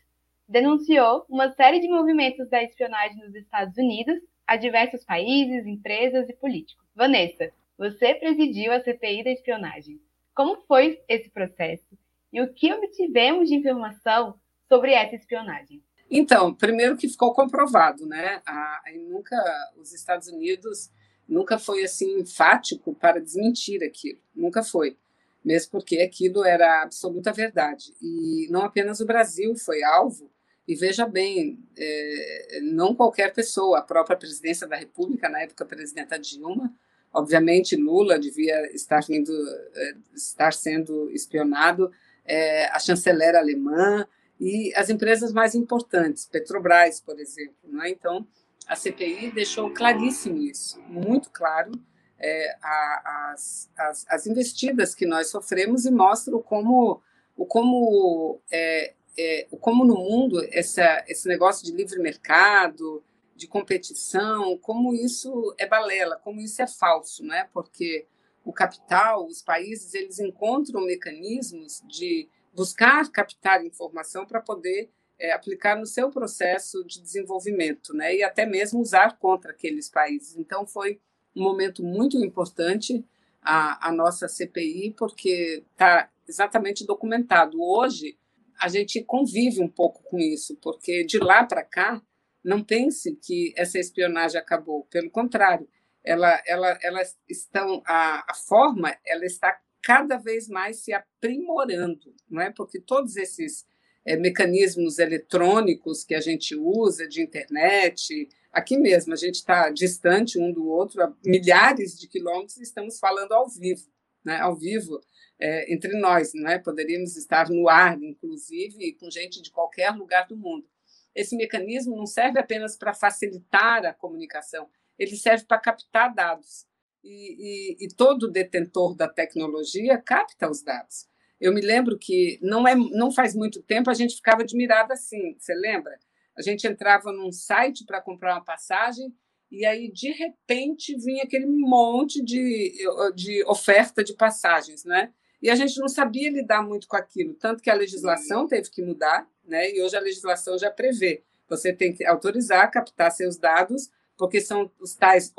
denunciou 0.48 1.24
uma 1.28 1.52
série 1.52 1.78
de 1.78 1.88
movimentos 1.88 2.48
da 2.48 2.62
espionagem 2.62 3.18
nos 3.18 3.34
Estados 3.34 3.76
Unidos 3.76 4.18
a 4.46 4.56
diversos 4.56 5.04
países, 5.04 5.66
empresas 5.66 6.28
e 6.28 6.32
políticos. 6.32 6.84
Vanessa, 6.94 7.52
você 7.76 8.14
presidiu 8.14 8.72
a 8.72 8.80
CPI 8.80 9.22
da 9.22 9.30
espionagem. 9.30 10.00
Como 10.34 10.56
foi 10.66 11.00
esse 11.06 11.30
processo 11.30 11.96
e 12.32 12.40
o 12.40 12.52
que 12.52 12.72
obtivemos 12.72 13.48
de 13.48 13.54
informação 13.54 14.34
sobre 14.68 14.92
essa 14.92 15.14
espionagem? 15.14 15.82
Então, 16.10 16.54
primeiro 16.54 16.96
que 16.96 17.08
ficou 17.08 17.34
comprovado, 17.34 18.06
né? 18.06 18.40
A, 18.46 18.82
nunca 19.08 19.36
os 19.76 19.92
Estados 19.92 20.28
Unidos 20.28 20.90
nunca 21.28 21.58
foi 21.58 21.84
assim 21.84 22.20
enfático 22.20 22.94
para 22.94 23.20
desmentir 23.20 23.82
aquilo, 23.84 24.18
nunca 24.34 24.62
foi, 24.62 24.96
mesmo 25.44 25.70
porque 25.72 25.98
aquilo 25.98 26.44
era 26.44 26.82
absoluta 26.82 27.32
verdade. 27.32 27.94
E 28.00 28.48
não 28.50 28.62
apenas 28.62 29.00
o 29.00 29.06
Brasil 29.06 29.54
foi 29.56 29.82
alvo. 29.82 30.30
E 30.66 30.74
veja 30.74 31.06
bem, 31.06 31.58
é, 31.76 32.60
não 32.62 32.94
qualquer 32.94 33.32
pessoa, 33.32 33.78
a 33.78 33.82
própria 33.82 34.16
presidência 34.16 34.66
da 34.66 34.76
República, 34.76 35.28
na 35.28 35.40
época 35.40 35.64
presidenta 35.64 36.18
Dilma, 36.18 36.74
obviamente 37.12 37.74
Lula 37.74 38.18
devia 38.18 38.70
estar, 38.74 39.02
vindo, 39.06 39.32
é, 39.74 39.94
estar 40.14 40.52
sendo 40.52 41.10
espionado, 41.10 41.90
é, 42.24 42.66
a 42.66 42.78
chanceler 42.78 43.34
alemã, 43.34 44.06
e 44.40 44.72
as 44.76 44.88
empresas 44.88 45.32
mais 45.32 45.54
importantes, 45.54 46.26
Petrobras, 46.26 47.00
por 47.00 47.18
exemplo. 47.18 47.56
Né? 47.64 47.90
Então, 47.90 48.26
a 48.68 48.76
CPI 48.76 49.30
deixou 49.30 49.70
claríssimo 49.70 50.36
isso, 50.36 50.80
muito 50.82 51.30
claro, 51.30 51.72
é, 52.18 52.56
a, 52.60 53.30
as, 53.32 53.70
as, 53.76 54.06
as, 54.08 54.26
investidas 54.26 54.94
que 54.94 55.06
nós 55.06 55.30
sofremos 55.30 55.86
e 55.86 55.90
mostram 55.90 56.42
como, 56.42 57.00
o 57.36 57.46
como, 57.46 58.40
é, 58.50 58.92
é, 59.16 59.46
como 59.60 59.84
no 59.84 59.94
mundo 59.94 60.46
essa, 60.50 61.04
esse 61.08 61.26
negócio 61.28 61.64
de 61.64 61.72
livre 61.72 61.98
mercado, 62.00 63.02
de 63.34 63.46
competição, 63.46 64.58
como 64.58 64.94
isso 64.94 65.54
é 65.56 65.66
balela, 65.66 66.16
como 66.16 66.40
isso 66.40 66.60
é 66.60 66.66
falso, 66.66 67.24
né? 67.24 67.48
porque 67.52 68.06
o 68.44 68.52
capital, 68.52 69.26
os 69.26 69.40
países, 69.40 69.94
eles 69.94 70.18
encontram 70.18 70.84
mecanismos 70.84 71.82
de 71.86 72.28
buscar 72.52 73.08
captar 73.12 73.64
informação 73.64 74.26
para 74.26 74.40
poder 74.40 74.90
é, 75.18 75.32
aplicar 75.32 75.76
no 75.76 75.86
seu 75.86 76.10
processo 76.10 76.84
de 76.84 77.00
desenvolvimento, 77.00 77.94
né? 77.94 78.14
E 78.14 78.22
até 78.22 78.46
mesmo 78.46 78.80
usar 78.80 79.18
contra 79.18 79.50
aqueles 79.50 79.88
países. 79.88 80.36
Então 80.36 80.66
foi 80.66 81.00
um 81.34 81.42
momento 81.42 81.82
muito 81.82 82.16
importante 82.24 83.04
a, 83.42 83.88
a 83.88 83.92
nossa 83.92 84.28
CPI, 84.28 84.94
porque 84.96 85.64
está 85.72 86.10
exatamente 86.28 86.86
documentado. 86.86 87.60
Hoje 87.60 88.18
a 88.60 88.68
gente 88.68 89.02
convive 89.02 89.62
um 89.62 89.68
pouco 89.68 90.02
com 90.04 90.18
isso, 90.18 90.56
porque 90.56 91.04
de 91.04 91.18
lá 91.18 91.44
para 91.44 91.62
cá 91.62 92.02
não 92.44 92.62
pense 92.62 93.16
que 93.16 93.52
essa 93.56 93.78
espionagem 93.78 94.40
acabou. 94.40 94.84
Pelo 94.90 95.10
contrário, 95.10 95.68
ela, 96.04 96.40
ela, 96.46 96.78
elas 96.82 97.16
estão 97.28 97.82
a, 97.86 98.24
a 98.28 98.34
forma 98.34 98.96
ela 99.06 99.24
está 99.24 99.60
cada 99.82 100.16
vez 100.16 100.48
mais 100.48 100.78
se 100.78 100.92
aprimorando, 100.92 102.14
não 102.28 102.42
é? 102.42 102.50
Porque 102.50 102.80
todos 102.80 103.16
esses 103.16 103.66
é, 104.08 104.16
mecanismos 104.16 104.98
eletrônicos 104.98 106.02
que 106.02 106.14
a 106.14 106.20
gente 106.20 106.56
usa, 106.56 107.06
de 107.06 107.20
internet, 107.20 108.26
aqui 108.50 108.78
mesmo, 108.78 109.12
a 109.12 109.16
gente 109.16 109.34
está 109.34 109.68
distante 109.68 110.38
um 110.38 110.50
do 110.50 110.66
outro, 110.66 111.02
a 111.02 111.14
milhares 111.26 111.98
de 111.98 112.08
quilômetros, 112.08 112.56
e 112.56 112.62
estamos 112.62 112.98
falando 112.98 113.32
ao 113.32 113.46
vivo, 113.50 113.86
né? 114.24 114.40
ao 114.40 114.56
vivo 114.56 114.98
é, 115.38 115.70
entre 115.70 115.92
nós, 116.00 116.32
não 116.32 116.48
é? 116.48 116.58
poderíamos 116.58 117.18
estar 117.18 117.50
no 117.50 117.68
ar, 117.68 118.02
inclusive, 118.02 118.94
com 118.94 119.10
gente 119.10 119.42
de 119.42 119.50
qualquer 119.50 119.90
lugar 119.90 120.26
do 120.26 120.38
mundo. 120.38 120.66
Esse 121.14 121.36
mecanismo 121.36 121.94
não 121.94 122.06
serve 122.06 122.38
apenas 122.38 122.78
para 122.78 122.94
facilitar 122.94 123.84
a 123.84 123.92
comunicação, 123.92 124.70
ele 124.98 125.16
serve 125.16 125.44
para 125.44 125.58
captar 125.58 126.14
dados 126.14 126.66
e, 127.04 127.76
e, 127.82 127.84
e 127.84 127.88
todo 127.94 128.30
detentor 128.30 128.96
da 128.96 129.06
tecnologia 129.06 129.98
capta 129.98 130.50
os 130.50 130.62
dados. 130.62 131.06
Eu 131.40 131.52
me 131.52 131.60
lembro 131.60 131.98
que 131.98 132.38
não, 132.42 132.66
é, 132.66 132.74
não 132.74 133.10
faz 133.10 133.34
muito 133.34 133.62
tempo 133.62 133.90
a 133.90 133.94
gente 133.94 134.16
ficava 134.16 134.42
admirada 134.42 134.94
assim, 134.94 135.36
você 135.38 135.54
lembra? 135.54 135.98
A 136.36 136.42
gente 136.42 136.66
entrava 136.66 137.12
num 137.12 137.32
site 137.32 137.84
para 137.84 138.00
comprar 138.00 138.34
uma 138.34 138.44
passagem 138.44 139.12
e 139.50 139.64
aí, 139.64 139.90
de 139.90 140.10
repente, 140.12 140.94
vinha 140.96 141.24
aquele 141.24 141.46
monte 141.46 142.22
de, 142.22 142.74
de 143.14 143.42
oferta 143.46 144.04
de 144.04 144.12
passagens, 144.14 144.84
né? 144.84 145.12
E 145.40 145.48
a 145.48 145.54
gente 145.54 145.78
não 145.78 145.88
sabia 145.88 146.30
lidar 146.30 146.62
muito 146.62 146.86
com 146.86 146.96
aquilo, 146.96 147.32
tanto 147.34 147.62
que 147.62 147.70
a 147.70 147.74
legislação 147.74 148.46
teve 148.46 148.68
que 148.70 148.82
mudar, 148.82 149.26
né? 149.44 149.70
E 149.70 149.80
hoje 149.82 149.96
a 149.96 150.00
legislação 150.00 150.58
já 150.58 150.70
prevê. 150.70 151.22
Você 151.48 151.72
tem 151.72 151.94
que 151.94 152.04
autorizar, 152.04 152.70
captar 152.70 153.10
seus 153.10 153.38
dados 153.38 153.90
porque 154.18 154.40
são 154.40 154.70
os 154.80 154.96
tais 154.96 155.32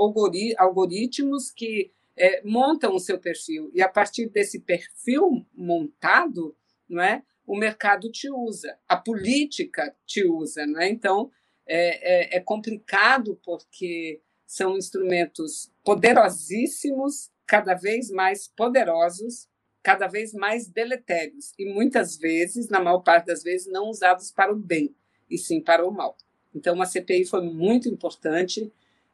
algoritmos 0.57 1.51
que 1.51 1.91
é, 2.19 2.41
montam 2.43 2.93
o 2.93 2.99
seu 2.99 3.17
perfil. 3.17 3.71
E 3.73 3.81
a 3.81 3.87
partir 3.87 4.27
desse 4.27 4.59
perfil 4.59 5.45
montado, 5.55 6.55
não 6.87 7.01
é, 7.01 7.23
o 7.47 7.57
mercado 7.57 8.11
te 8.11 8.29
usa, 8.29 8.77
a 8.87 8.97
política 8.97 9.95
te 10.05 10.23
usa. 10.23 10.67
Não 10.67 10.81
é? 10.81 10.89
Então, 10.89 11.31
é, 11.65 12.35
é, 12.35 12.37
é 12.37 12.39
complicado 12.41 13.39
porque 13.43 14.21
são 14.45 14.77
instrumentos 14.77 15.71
poderosíssimos, 15.83 17.31
cada 17.45 17.73
vez 17.73 18.11
mais 18.11 18.47
poderosos, 18.47 19.47
cada 19.81 20.07
vez 20.07 20.33
mais 20.33 20.67
deletérios 20.67 21.53
e 21.57 21.65
muitas 21.65 22.17
vezes, 22.17 22.67
na 22.67 22.79
maior 22.79 22.99
parte 22.99 23.27
das 23.27 23.41
vezes, 23.41 23.71
não 23.71 23.89
usados 23.89 24.29
para 24.31 24.51
o 24.51 24.55
bem, 24.55 24.93
e 25.29 25.37
sim 25.37 25.61
para 25.61 25.87
o 25.87 25.91
mal. 25.91 26.17
Então, 26.53 26.81
a 26.81 26.85
CPI 26.85 27.25
foi 27.25 27.41
muito 27.41 27.87
importante 27.87 28.71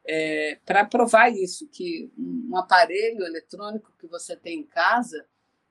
é, 0.08 0.58
para 0.64 0.84
provar 0.84 1.30
isso, 1.30 1.68
que 1.68 2.10
um 2.16 2.56
aparelho 2.56 3.24
eletrônico 3.24 3.92
que 3.98 4.06
você 4.06 4.36
tem 4.36 4.60
em 4.60 4.66
casa, 4.66 5.26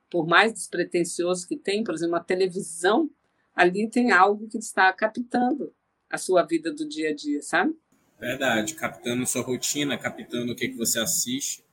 por 0.10 0.28
mais 0.28 0.54
despretensioso 0.54 1.48
que 1.48 1.58
tem, 1.58 1.84
por 1.84 1.94
exemplo, 1.94 2.16
uma 2.16 2.24
televisão, 2.24 3.10
ali 3.56 3.90
tem 3.90 4.12
algo 4.12 4.48
que 4.48 4.58
está 4.58 4.92
captando 4.92 5.74
a 6.10 6.18
sua 6.18 6.44
vida 6.44 6.74
do 6.74 6.88
dia 6.88 7.10
a 7.10 7.16
dia, 7.16 7.42
sabe? 7.42 7.76
Verdade, 8.20 8.76
captando 8.76 9.26
sua 9.26 9.42
rotina, 9.42 9.98
captando 9.98 10.54
o 10.54 10.56
que, 10.56 10.70
que 10.70 10.78
você 10.78 11.00
assiste. 11.00 11.64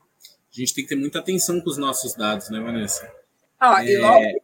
A 0.52 0.60
gente 0.60 0.74
tem 0.74 0.84
que 0.84 0.90
ter 0.90 1.00
muita 1.00 1.18
atenção 1.18 1.60
com 1.60 1.68
os 1.68 1.78
nossos 1.78 2.14
dados, 2.14 2.50
né, 2.50 2.60
Vanessa? 2.60 3.10
Ah, 3.58 3.84
é... 3.84 3.92
e 3.92 3.98
logo, 3.98 4.42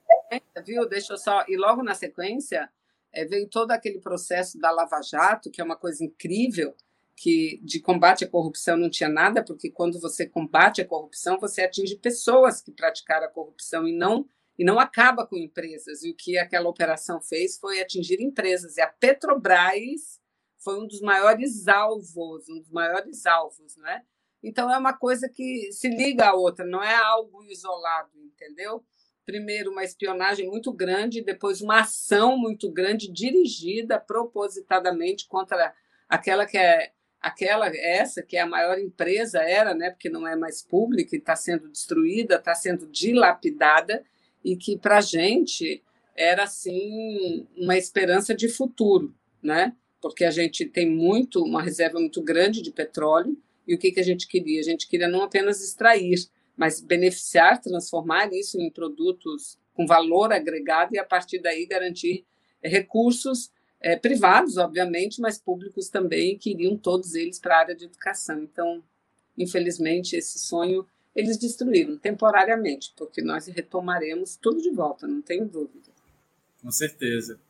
viu? 0.65 0.89
Deixa 0.89 1.13
eu 1.13 1.19
só. 1.19 1.45
E 1.49 1.57
logo 1.57 1.83
na 1.83 1.95
sequência, 1.95 2.69
é, 3.13 3.25
veio 3.25 3.49
todo 3.49 3.73
aquele 3.73 4.01
processo 4.01 4.59
da 4.59 4.71
Lava 4.71 5.01
Jato, 5.03 5.51
que 5.51 5.61
é 5.61 5.65
uma 5.65 5.77
coisa 5.77 6.05
incrível, 6.05 6.75
que 7.21 7.61
de 7.65 7.81
combate 7.81 8.25
à 8.25 8.29
corrupção 8.29 8.77
não 8.77 8.89
tinha 8.89 9.09
nada, 9.09 9.45
porque 9.45 9.71
quando 9.71 10.01
você 10.01 10.27
combate 10.27 10.81
a 10.81 10.87
corrupção, 10.87 11.39
você 11.39 11.63
atinge 11.63 11.97
pessoas 11.97 12.63
que 12.63 12.71
praticaram 12.71 13.27
a 13.27 13.31
corrupção 13.31 13.87
e 13.89 13.93
não 13.93 14.27
e 14.57 14.65
não 14.65 14.79
acaba 14.79 15.27
com 15.27 15.37
empresas. 15.37 16.03
E 16.03 16.11
o 16.11 16.17
que 16.17 16.37
aquela 16.37 16.69
operação 16.69 17.21
fez 17.21 17.59
foi 17.59 17.81
atingir 17.81 18.21
empresas. 18.21 18.77
E 18.77 18.81
a 18.81 18.89
Petrobras 18.89 20.21
foi 20.59 20.81
um 20.81 20.87
dos 20.87 21.01
maiores 21.01 21.69
alvos, 21.69 22.49
um 22.49 22.59
dos 22.59 22.71
maiores 22.71 23.25
alvos, 23.25 23.77
né? 23.77 24.03
Então 24.43 24.73
é 24.73 24.77
uma 24.77 24.93
coisa 24.93 25.29
que 25.29 25.71
se 25.73 25.89
liga 25.89 26.29
à 26.29 26.35
outra, 26.35 26.65
não 26.67 26.83
é 26.83 26.95
algo 26.95 27.45
isolado, 27.45 28.11
entendeu? 28.17 28.85
primeiro 29.29 29.71
uma 29.71 29.85
espionagem 29.85 30.49
muito 30.49 30.73
grande, 30.73 31.23
depois 31.23 31.61
uma 31.61 31.81
ação 31.81 32.39
muito 32.39 32.73
grande 32.73 33.13
dirigida 33.13 34.01
propositadamente 34.01 35.29
contra 35.29 35.75
aquela 36.09 36.47
que 36.47 36.57
é 36.57 36.93
aquela 37.21 37.67
essa 37.69 38.23
que 38.23 38.37
é 38.37 38.41
a 38.41 38.47
maior 38.47 38.79
empresa 38.79 39.41
era, 39.41 39.75
né, 39.75 39.91
porque 39.91 40.09
não 40.09 40.27
é 40.27 40.37
mais 40.37 40.63
pública 40.63 41.15
e 41.15 41.19
está 41.19 41.35
sendo 41.35 41.69
destruída, 41.69 42.37
está 42.37 42.55
sendo 42.55 42.87
dilapidada 42.87 44.05
e 44.45 44.57
que 44.57 44.79
para 44.79 44.99
a 44.99 45.03
gente 45.03 45.83
era 46.17 46.45
assim 46.45 47.47
uma 47.57 47.77
esperança 47.77 48.35
de 48.35 48.49
futuro, 48.49 49.15
né? 49.43 49.75
Porque 50.01 50.25
a 50.25 50.31
gente 50.31 50.65
tem 50.65 50.89
muito 50.89 51.43
uma 51.43 51.63
reserva 51.63 51.99
muito 52.01 52.23
grande 52.23 52.63
de 52.63 52.73
petróleo 52.73 53.37
e 53.67 53.75
o 53.75 53.79
que 53.79 53.93
que 53.93 54.01
a 54.01 54.05
gente 54.05 54.27
queria? 54.27 54.61
A 54.61 54.65
gente 54.65 54.89
queria 54.89 55.09
não 55.09 55.23
apenas 55.23 55.63
extrair, 55.63 56.17
mas 56.57 56.81
beneficiar, 56.81 57.61
transformar 57.61 58.33
isso 58.33 58.61
em 58.61 58.71
produtos 58.71 59.59
com 59.75 59.87
valor 59.87 60.33
agregado 60.33 60.95
e, 60.95 60.99
a 60.99 61.05
partir 61.05 61.39
daí, 61.41 61.67
garantir 61.67 62.25
recursos 62.63 63.51
é, 63.81 63.97
privados, 63.97 64.57
obviamente, 64.57 65.21
mas 65.21 65.39
públicos 65.39 65.89
também, 65.89 66.37
que 66.37 66.51
iriam 66.51 66.77
todos 66.77 67.15
eles 67.15 67.39
para 67.39 67.57
a 67.57 67.61
área 67.61 67.77
de 67.77 67.85
educação. 67.85 68.43
Então, 68.43 68.83
infelizmente, 69.37 70.17
esse 70.17 70.39
sonho 70.39 70.87
eles 71.15 71.37
destruíram 71.37 71.97
temporariamente, 71.99 72.93
porque 72.97 73.21
nós 73.21 73.47
retomaremos 73.49 74.37
tudo 74.37 74.63
de 74.63 74.71
volta, 74.71 75.07
não 75.07 75.21
tenho 75.21 75.47
dúvida. 75.47 75.91
Com 76.63 76.71
certeza. 76.71 77.41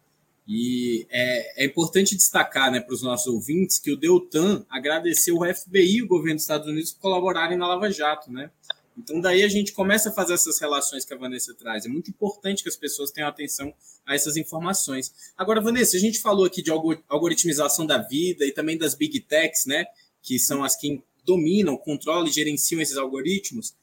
E 0.46 1.06
é, 1.10 1.64
é 1.64 1.66
importante 1.66 2.16
destacar 2.16 2.72
né, 2.72 2.80
para 2.80 2.94
os 2.94 3.02
nossos 3.02 3.26
ouvintes 3.26 3.78
que 3.78 3.92
o 3.92 3.96
Deltan 3.96 4.64
agradeceu 4.70 5.36
o 5.36 5.54
FBI 5.54 5.98
e 5.98 6.02
o 6.02 6.08
governo 6.08 6.36
dos 6.36 6.44
Estados 6.44 6.66
Unidos 6.66 6.92
por 6.92 7.02
colaborarem 7.02 7.58
na 7.58 7.68
Lava 7.68 7.90
Jato, 7.90 8.32
né? 8.32 8.50
Então, 8.98 9.20
daí 9.20 9.44
a 9.44 9.48
gente 9.48 9.72
começa 9.72 10.08
a 10.08 10.12
fazer 10.12 10.34
essas 10.34 10.58
relações 10.58 11.04
que 11.04 11.14
a 11.14 11.16
Vanessa 11.16 11.54
traz. 11.54 11.86
É 11.86 11.88
muito 11.88 12.10
importante 12.10 12.64
que 12.64 12.68
as 12.68 12.76
pessoas 12.76 13.12
tenham 13.12 13.28
atenção 13.28 13.72
a 14.04 14.14
essas 14.14 14.36
informações. 14.36 15.12
Agora, 15.36 15.60
Vanessa, 15.60 15.96
a 15.96 16.00
gente 16.00 16.18
falou 16.20 16.44
aqui 16.44 16.60
de 16.60 16.70
algoritmização 17.08 17.86
da 17.86 17.98
vida 17.98 18.44
e 18.44 18.52
também 18.52 18.76
das 18.76 18.94
big 18.94 19.20
techs, 19.20 19.66
né? 19.66 19.86
Que 20.20 20.38
são 20.38 20.64
as 20.64 20.74
que 20.74 21.00
dominam, 21.24 21.76
controlam 21.76 22.26
e 22.26 22.32
gerenciam 22.32 22.80
esses 22.80 22.96
algoritmos. 22.96 23.74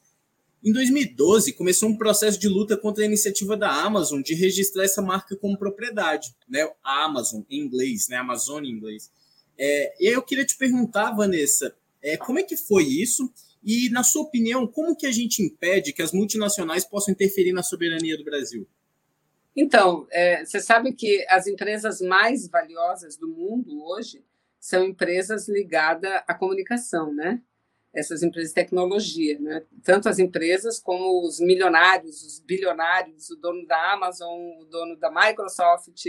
Em 0.62 0.72
2012, 0.72 1.52
começou 1.54 1.88
um 1.88 1.96
processo 1.96 2.38
de 2.38 2.48
luta 2.48 2.76
contra 2.76 3.02
a 3.02 3.06
iniciativa 3.06 3.56
da 3.56 3.70
Amazon 3.70 4.20
de 4.20 4.34
registrar 4.34 4.84
essa 4.84 5.00
marca 5.00 5.34
como 5.36 5.56
propriedade, 5.56 6.34
né? 6.46 6.68
A 6.84 7.04
Amazon 7.04 7.42
em 7.48 7.60
inglês, 7.60 8.08
né? 8.08 8.16
Amazon 8.16 8.64
em 8.64 8.70
inglês. 8.70 9.10
É, 9.58 9.94
e 9.98 10.06
eu 10.08 10.20
queria 10.22 10.44
te 10.44 10.58
perguntar, 10.58 11.12
Vanessa, 11.12 11.74
é, 12.02 12.16
como 12.18 12.38
é 12.38 12.42
que 12.42 12.56
foi 12.56 12.84
isso? 12.84 13.32
E, 13.66 13.90
na 13.90 14.04
sua 14.04 14.22
opinião, 14.22 14.64
como 14.64 14.94
que 14.94 15.08
a 15.08 15.10
gente 15.10 15.42
impede 15.42 15.92
que 15.92 16.00
as 16.00 16.12
multinacionais 16.12 16.84
possam 16.84 17.12
interferir 17.12 17.52
na 17.52 17.64
soberania 17.64 18.16
do 18.16 18.22
Brasil? 18.22 18.64
Então, 19.56 20.06
é, 20.12 20.44
você 20.44 20.60
sabe 20.60 20.92
que 20.92 21.26
as 21.28 21.48
empresas 21.48 22.00
mais 22.00 22.46
valiosas 22.46 23.16
do 23.16 23.26
mundo 23.26 23.82
hoje 23.84 24.24
são 24.60 24.84
empresas 24.84 25.48
ligadas 25.48 26.22
à 26.28 26.34
comunicação, 26.34 27.12
né? 27.12 27.42
Essas 27.92 28.22
empresas 28.22 28.50
de 28.50 28.54
tecnologia, 28.54 29.36
né? 29.40 29.64
Tanto 29.82 30.08
as 30.08 30.20
empresas 30.20 30.78
como 30.78 31.26
os 31.26 31.40
milionários, 31.40 32.22
os 32.22 32.38
bilionários, 32.38 33.30
o 33.30 33.36
dono 33.36 33.66
da 33.66 33.94
Amazon, 33.94 34.38
o 34.60 34.64
dono 34.66 34.96
da 34.96 35.10
Microsoft, 35.10 36.04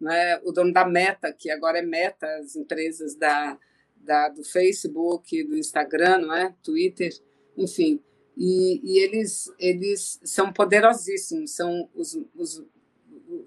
né? 0.00 0.38
o 0.42 0.52
dono 0.52 0.72
da 0.72 0.86
Meta, 0.86 1.32
que 1.32 1.50
agora 1.50 1.80
é 1.80 1.82
Meta, 1.82 2.26
as 2.38 2.56
empresas 2.56 3.14
da, 3.14 3.58
da, 4.04 4.28
do 4.28 4.44
Facebook, 4.44 5.42
do 5.44 5.56
Instagram, 5.56 6.18
não 6.18 6.34
é? 6.34 6.54
Twitter, 6.62 7.12
enfim. 7.56 8.00
E, 8.36 8.80
e, 8.82 8.98
eles, 8.98 9.52
eles 9.58 10.20
são 10.24 10.52
poderosíssimos, 10.52 11.52
são 11.52 11.88
os, 11.94 12.18
os, 12.34 12.64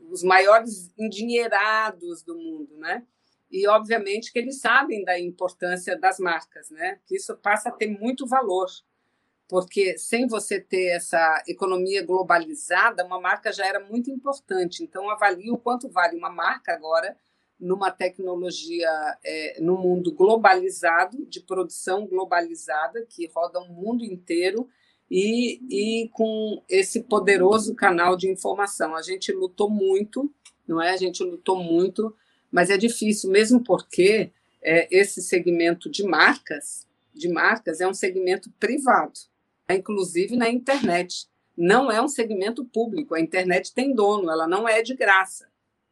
os 0.09 0.23
maiores 0.23 0.91
endinheirados 0.97 2.23
do 2.23 2.35
mundo, 2.37 2.77
né? 2.77 3.05
E, 3.51 3.67
obviamente, 3.67 4.31
que 4.31 4.39
eles 4.39 4.59
sabem 4.59 5.03
da 5.03 5.19
importância 5.19 5.97
das 5.97 6.19
marcas, 6.19 6.69
né? 6.69 6.99
Que 7.05 7.15
isso 7.15 7.35
passa 7.37 7.69
a 7.69 7.71
ter 7.71 7.87
muito 7.87 8.25
valor, 8.25 8.67
porque 9.47 9.97
sem 9.97 10.27
você 10.27 10.59
ter 10.59 10.87
essa 10.95 11.43
economia 11.47 12.05
globalizada, 12.05 13.05
uma 13.05 13.19
marca 13.19 13.51
já 13.51 13.65
era 13.65 13.79
muito 13.79 14.11
importante. 14.11 14.83
Então, 14.83 15.09
avalie 15.09 15.51
o 15.51 15.57
quanto 15.57 15.89
vale 15.89 16.17
uma 16.17 16.29
marca 16.29 16.73
agora 16.73 17.17
numa 17.59 17.89
tecnologia, 17.89 18.89
é, 19.23 19.59
no 19.59 19.77
mundo 19.77 20.11
globalizado, 20.11 21.25
de 21.25 21.39
produção 21.39 22.05
globalizada, 22.05 23.05
que 23.09 23.27
roda 23.27 23.59
o 23.59 23.67
mundo 23.67 24.03
inteiro, 24.05 24.69
e, 25.09 25.61
e 25.69 26.09
com 26.09 26.61
esse 26.69 27.01
poderoso 27.03 27.73
canal 27.75 28.15
de 28.15 28.29
informação. 28.29 28.95
A 28.95 29.01
gente 29.01 29.31
lutou 29.31 29.69
muito, 29.69 30.31
não 30.67 30.81
é? 30.81 30.91
A 30.91 30.97
gente 30.97 31.23
lutou 31.23 31.61
muito, 31.61 32.13
mas 32.51 32.69
é 32.69 32.77
difícil, 32.77 33.31
mesmo 33.31 33.63
porque 33.63 34.31
é, 34.61 34.87
esse 34.95 35.21
segmento 35.21 35.89
de 35.89 36.03
marcas, 36.03 36.85
de 37.13 37.29
marcas, 37.29 37.81
é 37.81 37.87
um 37.87 37.93
segmento 37.93 38.51
privado, 38.59 39.19
inclusive 39.69 40.35
na 40.35 40.49
internet. 40.49 41.27
Não 41.57 41.89
é 41.89 41.99
um 42.01 42.07
segmento 42.07 42.63
público. 42.65 43.15
A 43.15 43.19
internet 43.19 43.73
tem 43.73 43.95
dono, 43.95 44.29
ela 44.29 44.47
não 44.47 44.67
é 44.67 44.83
de 44.83 44.93
graça, 44.93 45.47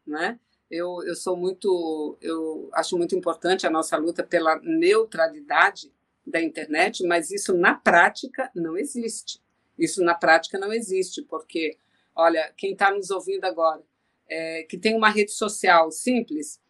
né? 0.06 0.38
Eu, 0.70 1.02
eu 1.04 1.14
sou 1.14 1.36
muito, 1.36 2.18
eu 2.20 2.68
acho 2.72 2.96
muito 2.96 3.14
importante 3.14 3.66
a 3.66 3.70
nossa 3.70 3.96
luta 3.96 4.24
pela 4.24 4.58
neutralidade 4.60 5.92
da 6.26 6.42
internet, 6.42 7.04
mas 7.06 7.30
isso 7.30 7.56
na 7.56 7.74
prática 7.74 8.50
não 8.54 8.76
existe. 8.76 9.40
Isso 9.78 10.02
na 10.02 10.14
prática 10.14 10.58
não 10.58 10.72
existe, 10.72 11.22
porque, 11.22 11.78
olha, 12.14 12.52
quem 12.56 12.72
está 12.72 12.90
nos 12.90 13.10
ouvindo 13.10 13.44
agora, 13.44 13.82
é, 14.28 14.64
que 14.64 14.76
tem 14.76 14.96
uma 14.96 15.08
rede 15.08 15.30
social 15.30 15.90
simples, 15.92 16.60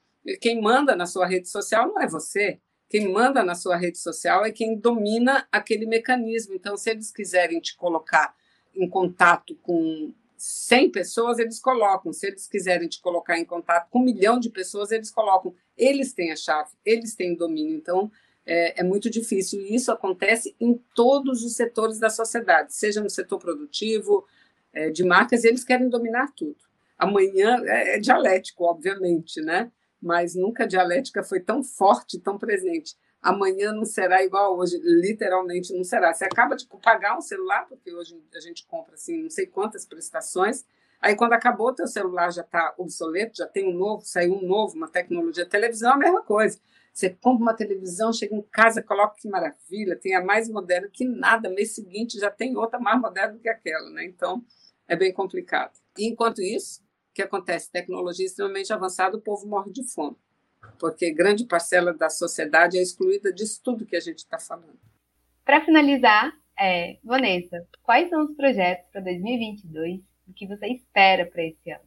quem 0.41 0.61
manda 0.61 0.95
na 0.95 1.07
sua 1.07 1.27
rede 1.27 1.49
social 1.49 1.89
não 1.89 2.01
é 2.03 2.09
você. 2.09 2.61
Quem 2.89 3.11
manda 3.11 3.43
na 3.43 3.55
sua 3.55 3.77
rede 3.77 3.99
social 3.99 4.45
é 4.45 4.53
quem 4.53 4.79
domina 4.79 5.47
aquele 5.51 5.87
mecanismo. 5.87 6.55
Então, 6.55 6.77
se 6.77 6.91
eles 6.91 7.11
quiserem 7.11 7.61
te 7.61 7.77
colocar 7.77 8.35
em 8.75 8.89
contato 8.89 9.57
com 9.57 10.13
100 10.37 10.91
pessoas, 10.91 11.39
eles 11.39 11.61
colocam. 11.61 12.13
Se 12.13 12.27
eles 12.27 12.47
quiserem 12.47 12.89
te 12.89 13.01
colocar 13.01 13.39
em 13.39 13.45
contato 13.45 13.89
com 13.91 14.01
um 14.01 14.05
milhão 14.05 14.39
de 14.39 14.51
pessoas, 14.51 14.91
eles 14.91 15.11
colocam. 15.11 15.55
Eles 15.77 16.13
têm 16.13 16.33
a 16.33 16.37
chave, 16.37 16.71
eles 16.85 17.15
têm 17.15 17.35
o 17.35 17.37
domínio. 17.37 17.77
Então, 17.77 18.11
é, 18.45 18.81
é 18.81 18.85
muito 18.85 19.11
difícil. 19.11 19.61
E 19.61 19.75
isso 19.75 19.91
acontece 19.91 20.55
em 20.61 20.81
todos 20.95 21.43
os 21.45 21.55
setores 21.55 21.99
da 21.99 22.11
sociedade, 22.11 22.75
seja 22.75 23.03
no 23.03 23.11
setor 23.11 23.39
produtivo, 23.39 24.27
é, 24.73 24.91
de 24.91 25.05
marcas, 25.05 25.45
eles 25.45 25.65
querem 25.65 25.89
dominar 25.89 26.33
tudo. 26.37 26.57
Amanhã 26.99 27.63
é, 27.65 27.97
é 27.97 27.99
dialético, 27.99 28.65
obviamente, 28.65 29.41
né? 29.41 29.71
mas 30.01 30.35
nunca 30.35 30.65
a 30.65 30.67
dialética 30.67 31.23
foi 31.23 31.41
tão 31.41 31.63
forte, 31.63 32.21
tão 32.21 32.39
presente. 32.39 32.95
Amanhã 33.27 33.73
não 33.73 33.85
será 33.85 34.23
igual 34.23 34.57
hoje, 34.57 34.79
literalmente 34.85 35.75
não 35.75 35.83
será. 35.83 36.15
Você 36.15 36.25
acaba 36.25 36.55
de 36.55 36.65
pagar 36.81 37.19
um 37.19 37.21
celular, 37.21 37.67
porque 37.69 37.93
hoje 37.93 38.17
a 38.33 38.39
gente 38.39 38.65
compra 38.69 38.95
assim, 38.95 39.25
não 39.25 39.31
sei 39.31 39.47
quantas 39.47 39.85
prestações, 39.85 40.65
aí 41.01 41.17
quando 41.17 41.33
acabou, 41.33 41.75
teu 41.75 41.89
celular 41.89 42.33
já 42.33 42.43
está 42.43 42.73
obsoleto, 42.79 43.39
já 43.39 43.47
tem 43.49 43.69
um 43.69 43.77
novo, 43.77 44.05
saiu 44.05 44.33
um 44.33 44.47
novo, 44.47 44.77
uma 44.77 44.87
tecnologia. 44.87 45.45
Televisão 45.45 45.91
é 45.91 45.95
a 45.95 45.99
mesma 45.99 46.23
coisa. 46.23 46.61
Você 46.93 47.11
compra 47.11 47.43
uma 47.43 47.57
televisão, 47.57 48.13
chega 48.13 48.33
em 48.33 48.43
casa, 48.43 48.81
coloca 48.81 49.17
que 49.21 49.29
maravilha, 49.29 49.99
tem 50.01 50.15
a 50.15 50.25
mais 50.25 50.49
moderna 50.49 50.89
que 50.93 51.05
nada, 51.05 51.51
mês 51.51 51.75
seguinte 51.75 52.21
já 52.21 52.31
tem 52.31 52.57
outra 52.57 52.79
mais 52.79 53.01
moderna 53.01 53.33
do 53.33 53.41
que 53.41 53.49
aquela, 53.49 53.91
né? 53.91 54.05
Então, 54.05 54.41
é 54.87 54.95
bem 54.95 55.13
complicado. 55.13 55.73
E 55.99 56.07
enquanto 56.07 56.41
isso, 56.41 56.81
o 57.11 57.15
que 57.15 57.23
acontece? 57.23 57.73
Tecnologia 57.73 58.25
extremamente 58.25 58.73
avançada, 58.73 59.17
o 59.17 59.21
povo 59.21 59.49
morre 59.49 59.73
de 59.73 59.83
fome, 59.93 60.17
porque 60.79 61.13
grande 61.13 61.45
parcela 61.45 61.93
da 61.93 62.11
sociedade 62.11 62.79
é 62.79 62.83
excluída 62.83 63.33
disso 63.33 63.61
tudo 63.63 63.87
que 63.87 63.97
a 63.97 64.01
gente 64.01 64.19
está 64.19 64.39
falando. 64.39 64.79
Para 65.45 65.65
finalizar, 65.65 66.33
é, 66.59 66.99
Vanessa, 67.05 67.67
quais 67.83 68.09
são 68.09 68.25
os 68.25 68.35
projetos 68.35 68.87
para 68.91 69.01
2022 69.03 70.01
e 70.27 70.31
o 70.31 70.35
que 70.35 70.47
você 70.47 70.67
espera 70.69 71.27
para 71.27 71.45
esse 71.45 71.71
ano? 71.71 71.85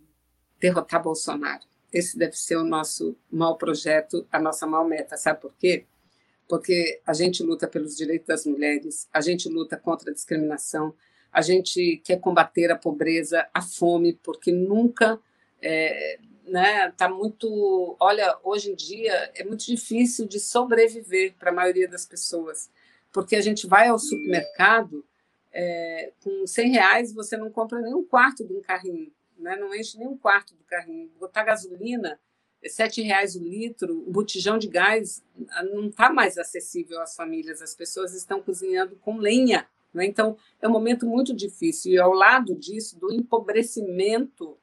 Derrotar 0.60 1.02
Bolsonaro. 1.02 1.64
Esse 1.92 2.18
deve 2.18 2.34
ser 2.34 2.56
o 2.56 2.64
nosso 2.64 3.18
mau 3.32 3.58
projeto, 3.58 4.28
a 4.32 4.40
nossa 4.40 4.68
mau 4.68 4.88
meta. 4.88 5.18
Sabe 5.18 5.42
por 5.42 5.54
quê? 5.58 5.86
Porque 6.48 7.02
a 7.06 7.14
gente 7.14 7.44
luta 7.44 7.68
pelos 7.68 7.96
direitos 7.96 8.28
das 8.28 8.46
mulheres, 8.46 9.08
a 9.12 9.22
gente 9.22 9.50
luta 9.50 9.76
contra 9.78 10.12
a 10.12 10.14
discriminação, 10.14 10.94
a 11.32 11.42
gente 11.42 12.02
quer 12.04 12.20
combater 12.20 12.72
a 12.72 12.76
pobreza, 12.76 13.48
a 13.54 13.62
fome, 13.62 14.14
porque 14.14 14.52
nunca 14.52 15.20
é, 15.62 16.20
né, 16.50 16.92
tá 16.92 17.08
muito. 17.10 17.96
Olha, 18.00 18.38
hoje 18.44 18.72
em 18.72 18.76
dia 18.76 19.32
é 19.36 19.44
muito 19.44 19.66
difícil 19.66 20.28
de 20.28 20.40
sobreviver 20.40 21.36
para 21.38 21.52
a 21.52 21.54
maioria 21.54 21.88
das 21.88 22.06
pessoas, 22.06 22.70
porque 23.12 23.36
a 23.36 23.42
gente 23.42 23.68
vai 23.68 23.88
ao 23.88 24.00
supermercado 24.00 25.06
é, 25.52 26.12
com 26.24 26.46
100 26.46 26.72
reais 26.72 27.14
você 27.14 27.36
não 27.36 27.50
compra 27.50 27.82
nem 27.82 27.94
um 27.94 28.06
quarto 28.06 28.46
de 28.46 28.54
um 28.54 28.62
carrinho 28.62 29.12
né? 29.40 29.56
não 29.56 29.74
enche 29.74 29.98
nem 29.98 30.08
um 30.08 30.18
quarto 30.18 30.54
do 30.54 30.64
carrinho. 30.66 31.10
Botar 31.20 31.44
gasolina, 31.44 32.20
é 32.62 32.70
sete 32.70 33.02
reais 33.02 33.36
o 33.36 33.40
litro, 33.40 34.04
o 34.06 34.12
botijão 34.12 34.58
de 34.58 34.68
gás 34.68 35.24
ah, 35.52 35.64
não 35.64 35.88
está 35.88 36.12
mais 36.12 36.38
acessível 36.38 37.02
às 37.02 37.16
famílias, 37.16 37.62
as 37.62 37.74
pessoas 37.74 38.14
estão 38.14 38.42
cozinhando 38.42 38.96
com 38.98 39.18
lenha. 39.18 39.68
Né? 39.94 40.06
Então, 40.06 40.38
é 40.62 40.68
um 40.68 40.72
momento 40.72 41.06
muito 41.06 41.34
difícil. 41.34 41.94
E 41.94 41.98
ao 41.98 42.14
lado 42.14 42.54
disso, 42.54 43.00
do 43.00 43.12
empobrecimento, 43.12 44.58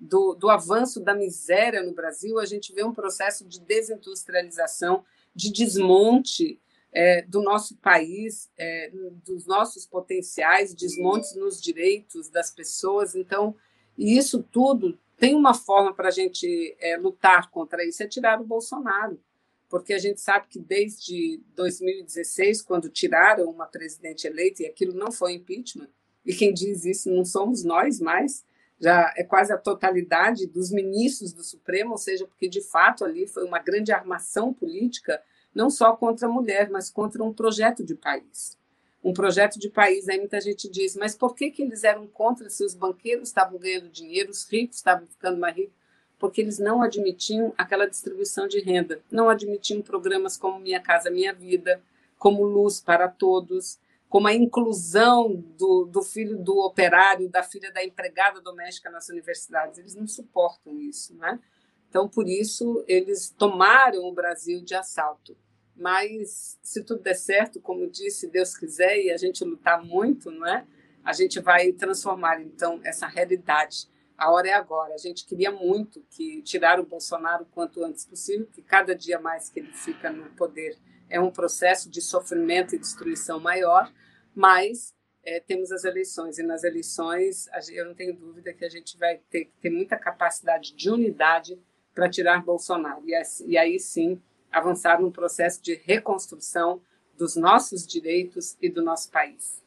do, 0.00 0.34
do 0.34 0.48
avanço 0.48 0.98
da 0.98 1.14
miséria 1.14 1.82
no 1.82 1.92
Brasil, 1.92 2.38
a 2.38 2.46
gente 2.46 2.72
vê 2.72 2.82
um 2.82 2.94
processo 2.94 3.46
de 3.46 3.60
desindustrialização, 3.60 5.04
de 5.34 5.52
desmonte 5.52 6.58
é, 6.92 7.22
do 7.22 7.42
nosso 7.42 7.76
país, 7.76 8.50
é, 8.56 8.90
dos 9.24 9.46
nossos 9.46 9.86
potenciais, 9.86 10.74
desmontes 10.74 11.36
nos 11.36 11.60
direitos 11.60 12.30
das 12.30 12.50
pessoas. 12.50 13.14
Então, 13.14 13.54
e 13.96 14.16
isso 14.16 14.42
tudo 14.42 14.98
tem 15.18 15.34
uma 15.34 15.52
forma 15.52 15.92
para 15.92 16.08
a 16.08 16.12
gente 16.12 16.74
é, 16.80 16.96
lutar 16.96 17.50
contra 17.50 17.84
isso, 17.86 18.02
é 18.02 18.08
tirar 18.08 18.40
o 18.40 18.46
Bolsonaro. 18.46 19.20
Porque 19.68 19.92
a 19.92 19.98
gente 19.98 20.20
sabe 20.20 20.48
que 20.48 20.58
desde 20.58 21.40
2016, 21.54 22.62
quando 22.62 22.88
tiraram 22.88 23.48
uma 23.48 23.66
presidente 23.66 24.26
eleita, 24.26 24.62
e 24.62 24.66
aquilo 24.66 24.94
não 24.94 25.12
foi 25.12 25.34
impeachment, 25.34 25.88
e 26.24 26.34
quem 26.34 26.52
diz 26.52 26.84
isso 26.84 27.10
não 27.10 27.24
somos 27.24 27.62
nós 27.62 28.00
mais, 28.00 28.44
já 28.80 29.12
é 29.16 29.22
quase 29.22 29.52
a 29.52 29.58
totalidade 29.58 30.46
dos 30.46 30.70
ministros 30.70 31.32
do 31.32 31.42
Supremo, 31.44 31.92
ou 31.92 31.98
seja, 31.98 32.26
porque 32.26 32.48
de 32.48 32.62
fato 32.62 33.04
ali 33.04 33.26
foi 33.26 33.44
uma 33.44 33.58
grande 33.58 33.92
armação 33.92 34.52
política, 34.52 35.22
não 35.54 35.68
só 35.68 35.94
contra 35.94 36.26
a 36.26 36.30
mulher, 36.30 36.70
mas 36.70 36.90
contra 36.90 37.22
um 37.22 37.32
projeto 37.32 37.84
de 37.84 37.94
país 37.94 38.58
um 39.02 39.12
projeto 39.12 39.58
de 39.58 39.68
país. 39.68 40.08
Aí 40.08 40.18
muita 40.18 40.40
gente 40.40 40.68
diz, 40.68 40.96
mas 40.96 41.14
por 41.14 41.34
que, 41.34 41.50
que 41.50 41.62
eles 41.62 41.84
eram 41.84 42.06
contra 42.06 42.48
se 42.50 42.64
os 42.64 42.74
banqueiros 42.74 43.28
estavam 43.28 43.58
ganhando 43.58 43.88
dinheiro, 43.88 44.30
os 44.30 44.44
ricos 44.48 44.76
estavam 44.76 45.06
ficando 45.06 45.38
mais 45.38 45.56
ricos? 45.56 45.74
Porque 46.18 46.40
eles 46.40 46.58
não 46.58 46.82
admitiam 46.82 47.52
aquela 47.56 47.86
distribuição 47.86 48.46
de 48.46 48.60
renda, 48.60 49.00
não 49.10 49.30
admitiam 49.30 49.80
programas 49.80 50.36
como 50.36 50.60
Minha 50.60 50.80
Casa 50.80 51.10
Minha 51.10 51.32
Vida, 51.32 51.82
como 52.18 52.44
Luz 52.44 52.78
para 52.78 53.08
Todos, 53.08 53.78
como 54.10 54.28
a 54.28 54.34
inclusão 54.34 55.34
do, 55.56 55.86
do 55.86 56.02
filho 56.02 56.36
do 56.36 56.58
operário, 56.58 57.30
da 57.30 57.42
filha 57.42 57.72
da 57.72 57.82
empregada 57.82 58.42
doméstica 58.42 58.90
nas 58.90 59.08
universidades. 59.08 59.78
Eles 59.78 59.94
não 59.94 60.06
suportam 60.06 60.78
isso, 60.78 61.16
né? 61.16 61.40
Então, 61.88 62.06
por 62.06 62.28
isso, 62.28 62.84
eles 62.86 63.30
tomaram 63.30 64.04
o 64.04 64.12
Brasil 64.12 64.60
de 64.60 64.74
assalto. 64.74 65.34
Mas 65.74 66.58
se 66.62 66.84
tudo 66.84 67.02
der 67.02 67.14
certo, 67.14 67.58
como 67.60 67.88
disse, 67.88 68.28
Deus 68.28 68.54
quiser, 68.54 69.00
e 69.00 69.10
a 69.10 69.16
gente 69.16 69.42
lutar 69.42 69.82
muito, 69.82 70.30
não 70.30 70.46
é? 70.46 70.66
a 71.04 71.12
gente 71.12 71.40
vai 71.40 71.72
transformar 71.72 72.40
então 72.40 72.80
essa 72.84 73.06
realidade. 73.06 73.88
A 74.20 74.30
hora 74.30 74.48
é 74.48 74.52
agora. 74.52 74.92
A 74.92 74.98
gente 74.98 75.24
queria 75.24 75.50
muito 75.50 76.04
que 76.10 76.42
tirar 76.42 76.78
o 76.78 76.84
Bolsonaro 76.84 77.46
quanto 77.46 77.82
antes 77.82 78.04
possível, 78.04 78.46
que 78.52 78.60
cada 78.60 78.94
dia 78.94 79.18
mais 79.18 79.48
que 79.48 79.60
ele 79.60 79.72
fica 79.72 80.12
no 80.12 80.28
poder 80.32 80.76
é 81.08 81.18
um 81.18 81.30
processo 81.30 81.88
de 81.90 82.02
sofrimento 82.02 82.74
e 82.74 82.78
destruição 82.78 83.40
maior, 83.40 83.90
mas 84.34 84.94
é, 85.24 85.40
temos 85.40 85.72
as 85.72 85.84
eleições 85.84 86.38
e 86.38 86.42
nas 86.42 86.64
eleições 86.64 87.48
eu 87.70 87.86
não 87.86 87.94
tenho 87.94 88.14
dúvida 88.14 88.52
que 88.52 88.64
a 88.64 88.68
gente 88.68 88.98
vai 88.98 89.16
ter 89.30 89.46
que 89.46 89.52
ter 89.58 89.70
muita 89.70 89.96
capacidade 89.96 90.74
de 90.76 90.90
unidade 90.90 91.58
para 91.94 92.08
tirar 92.08 92.44
Bolsonaro 92.44 93.02
e, 93.06 93.14
e 93.46 93.56
aí 93.56 93.80
sim 93.80 94.20
avançar 94.52 95.00
num 95.00 95.10
processo 95.10 95.62
de 95.62 95.74
reconstrução 95.74 96.82
dos 97.16 97.36
nossos 97.36 97.86
direitos 97.86 98.54
e 98.60 98.68
do 98.68 98.82
nosso 98.82 99.10
país. 99.10 99.62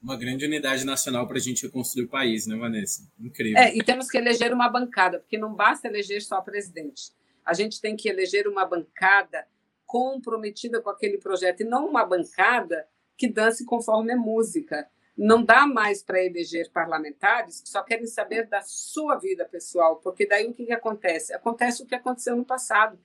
Uma 0.00 0.16
grande 0.16 0.44
unidade 0.44 0.84
nacional 0.84 1.26
para 1.26 1.38
a 1.38 1.40
gente 1.40 1.66
reconstruir 1.66 2.04
o 2.04 2.08
país, 2.08 2.46
né, 2.46 2.56
Vanessa? 2.56 3.10
Incrível. 3.18 3.58
É, 3.58 3.74
e 3.76 3.82
temos 3.82 4.08
que 4.08 4.16
eleger 4.16 4.52
uma 4.52 4.68
bancada, 4.68 5.18
porque 5.18 5.36
não 5.36 5.54
basta 5.54 5.88
eleger 5.88 6.22
só 6.22 6.40
presidente. 6.40 7.10
A 7.44 7.52
gente 7.52 7.80
tem 7.80 7.96
que 7.96 8.08
eleger 8.08 8.46
uma 8.46 8.64
bancada 8.64 9.46
comprometida 9.84 10.80
com 10.80 10.90
aquele 10.90 11.18
projeto 11.18 11.62
e 11.62 11.64
não 11.64 11.88
uma 11.88 12.04
bancada 12.04 12.86
que 13.16 13.26
dance 13.26 13.64
conforme 13.64 14.12
a 14.12 14.16
música. 14.16 14.88
Não 15.16 15.42
dá 15.42 15.66
mais 15.66 16.00
para 16.00 16.22
eleger 16.22 16.70
parlamentares 16.70 17.60
que 17.60 17.68
só 17.68 17.82
querem 17.82 18.06
saber 18.06 18.46
da 18.46 18.60
sua 18.60 19.16
vida 19.16 19.44
pessoal, 19.46 19.96
porque 19.96 20.28
daí 20.28 20.46
o 20.46 20.52
que, 20.52 20.66
que 20.66 20.72
acontece? 20.72 21.34
Acontece 21.34 21.82
o 21.82 21.86
que 21.86 21.94
aconteceu 21.94 22.36
no 22.36 22.44
passado. 22.44 22.96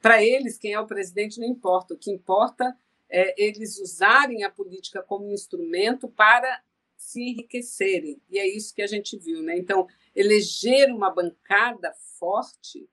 Para 0.00 0.20
eles, 0.24 0.58
quem 0.58 0.72
é 0.72 0.80
o 0.80 0.86
presidente 0.86 1.38
não 1.38 1.46
importa. 1.46 1.94
O 1.94 1.96
que 1.98 2.10
importa 2.10 2.76
é 3.12 3.34
eles 3.36 3.78
usarem 3.78 4.42
a 4.42 4.50
política 4.50 5.02
como 5.02 5.30
instrumento 5.30 6.08
para 6.08 6.62
se 6.96 7.20
enriquecerem. 7.20 8.20
E 8.30 8.38
é 8.38 8.48
isso 8.48 8.74
que 8.74 8.80
a 8.80 8.86
gente 8.86 9.18
viu. 9.18 9.42
Né? 9.42 9.58
Então, 9.58 9.86
eleger 10.16 10.90
uma 10.90 11.10
bancada 11.10 11.92
forte 12.18 12.88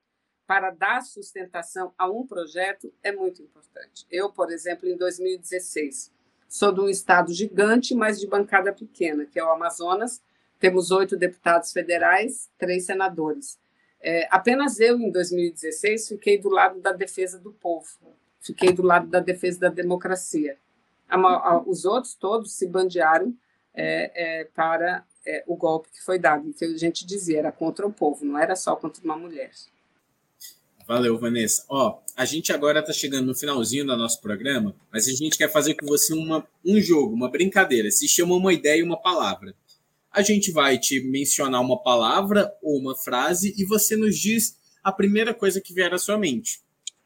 para 0.46 0.70
dar 0.70 1.00
sustentação 1.02 1.94
a 1.96 2.10
um 2.10 2.26
projeto 2.26 2.92
é 3.02 3.12
muito 3.12 3.40
importante. 3.40 4.04
Eu, 4.10 4.30
por 4.30 4.50
exemplo, 4.50 4.86
em 4.88 4.96
2016, 4.96 6.12
sou 6.48 6.72
de 6.72 6.80
um 6.80 6.88
estado 6.88 7.32
gigante, 7.32 7.94
mas 7.94 8.20
de 8.20 8.26
bancada 8.26 8.72
pequena, 8.72 9.24
que 9.24 9.38
é 9.38 9.44
o 9.44 9.50
Amazonas. 9.50 10.20
Temos 10.58 10.90
oito 10.90 11.16
deputados 11.16 11.72
federais, 11.72 12.50
três 12.58 12.84
senadores. 12.84 13.58
É, 14.02 14.26
apenas 14.30 14.80
eu, 14.80 14.98
em 14.98 15.10
2016, 15.10 16.08
fiquei 16.08 16.36
do 16.36 16.48
lado 16.48 16.80
da 16.80 16.92
defesa 16.92 17.38
do 17.38 17.52
povo, 17.52 17.88
fiquei 18.40 18.72
do 18.72 18.82
lado 18.82 19.06
da 19.06 19.20
defesa 19.20 19.60
da 19.60 19.68
democracia. 19.68 20.56
A, 21.08 21.16
a, 21.16 21.62
os 21.62 21.84
outros 21.84 22.14
todos 22.14 22.52
se 22.52 22.66
bandearam 22.66 23.34
é, 23.74 24.40
é, 24.40 24.44
para 24.44 25.04
é, 25.26 25.44
o 25.46 25.56
golpe 25.56 25.90
que 25.90 26.02
foi 26.02 26.18
dado, 26.18 26.52
que 26.52 26.64
a 26.64 26.76
gente 26.76 27.06
dizia 27.06 27.38
era 27.38 27.52
contra 27.52 27.86
o 27.86 27.92
povo, 27.92 28.24
não 28.24 28.38
era 28.38 28.56
só 28.56 28.76
contra 28.76 29.02
uma 29.04 29.16
mulher. 29.16 29.50
Valeu, 30.86 31.18
Vanessa. 31.18 31.64
Ó, 31.68 32.00
a 32.16 32.24
gente 32.24 32.52
agora 32.52 32.80
está 32.80 32.92
chegando 32.92 33.26
no 33.26 33.34
finalzinho 33.34 33.86
do 33.86 33.96
nosso 33.96 34.20
programa, 34.20 34.74
mas 34.92 35.06
a 35.06 35.12
gente 35.12 35.38
quer 35.38 35.48
fazer 35.48 35.74
com 35.74 35.86
você 35.86 36.12
uma, 36.12 36.44
um 36.64 36.80
jogo, 36.80 37.14
uma 37.14 37.30
brincadeira. 37.30 37.90
Se 37.90 38.08
chama 38.08 38.34
uma 38.34 38.52
ideia 38.52 38.80
e 38.80 38.82
uma 38.82 39.00
palavra 39.00 39.54
a 40.10 40.22
gente 40.22 40.50
vai 40.50 40.76
te 40.76 41.00
mencionar 41.00 41.60
uma 41.60 41.80
palavra 41.80 42.52
ou 42.62 42.78
uma 42.78 42.96
frase 42.96 43.54
e 43.56 43.64
você 43.64 43.96
nos 43.96 44.18
diz 44.18 44.58
a 44.82 44.90
primeira 44.90 45.32
coisa 45.32 45.60
que 45.60 45.72
vier 45.72 45.92
à 45.94 45.98
sua 45.98 46.18
mente. 46.18 46.60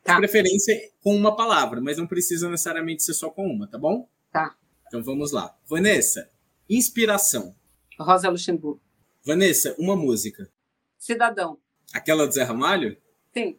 Tá. 0.05 0.15
De 0.15 0.19
preferência 0.19 0.93
com 1.03 1.17
uma 1.17 1.35
palavra, 1.35 1.81
mas 1.81 1.97
não 1.97 2.07
precisa 2.07 2.51
necessariamente 2.51 3.03
ser 3.03 3.15
só 3.15 3.31
com 3.31 3.47
uma, 3.47 3.67
tá 3.67 3.79
bom? 3.79 4.07
Tá. 4.31 4.55
Então 4.87 5.03
vamos 5.03 5.33
lá. 5.33 5.57
Vanessa, 5.67 6.31
inspiração. 6.69 7.57
Rosa 7.99 8.29
Luxemburgo. 8.29 8.83
Vanessa, 9.25 9.75
uma 9.79 9.97
música. 9.97 10.51
Cidadão. 10.99 11.59
Aquela 11.93 12.27
do 12.27 12.33
Zé 12.33 12.43
Ramalho? 12.43 12.97
Sim. 13.33 13.59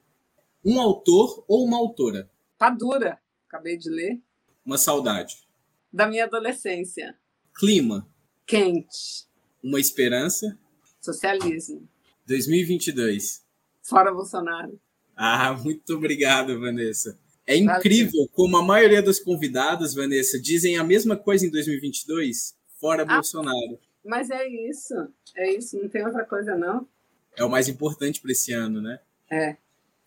Um 0.64 0.80
autor 0.80 1.44
ou 1.48 1.66
uma 1.66 1.78
autora? 1.78 2.30
Padura. 2.60 3.20
Acabei 3.48 3.76
de 3.78 3.90
ler. 3.90 4.22
Uma 4.64 4.78
saudade. 4.78 5.48
Da 5.92 6.06
minha 6.08 6.26
adolescência. 6.26 7.18
Clima. 7.56 8.08
Quente. 8.46 9.28
Uma 9.64 9.80
Esperança. 9.80 10.60
Socialismo. 11.02 11.88
2022. 12.28 13.44
Fora 13.82 14.14
Bolsonaro. 14.14 14.80
Ah, 15.16 15.54
muito 15.54 15.96
obrigado, 15.96 16.60
Vanessa. 16.60 17.18
É 17.48 17.56
incrível 17.56 18.12
Valeu. 18.12 18.30
como 18.34 18.58
a 18.58 18.64
maioria 18.64 19.02
dos 19.02 19.20
convidados, 19.20 19.94
Vanessa, 19.94 20.40
dizem 20.40 20.78
a 20.78 20.84
mesma 20.84 21.16
coisa 21.16 21.46
em 21.46 21.50
2022, 21.50 22.56
fora 22.80 23.04
ah, 23.04 23.06
Bolsonaro. 23.06 23.80
Mas 24.04 24.30
é 24.30 24.48
isso, 24.48 24.94
é 25.36 25.54
isso, 25.54 25.80
não 25.80 25.90
tem 25.90 26.06
outra 26.06 26.26
coisa 26.26 26.56
não. 26.56 26.88
É 27.38 27.44
o 27.44 27.50
mais 27.50 27.68
importante 27.68 28.20
para 28.20 28.32
esse 28.32 28.52
ano, 28.52 28.82
né? 28.82 29.00
É. 29.32 29.58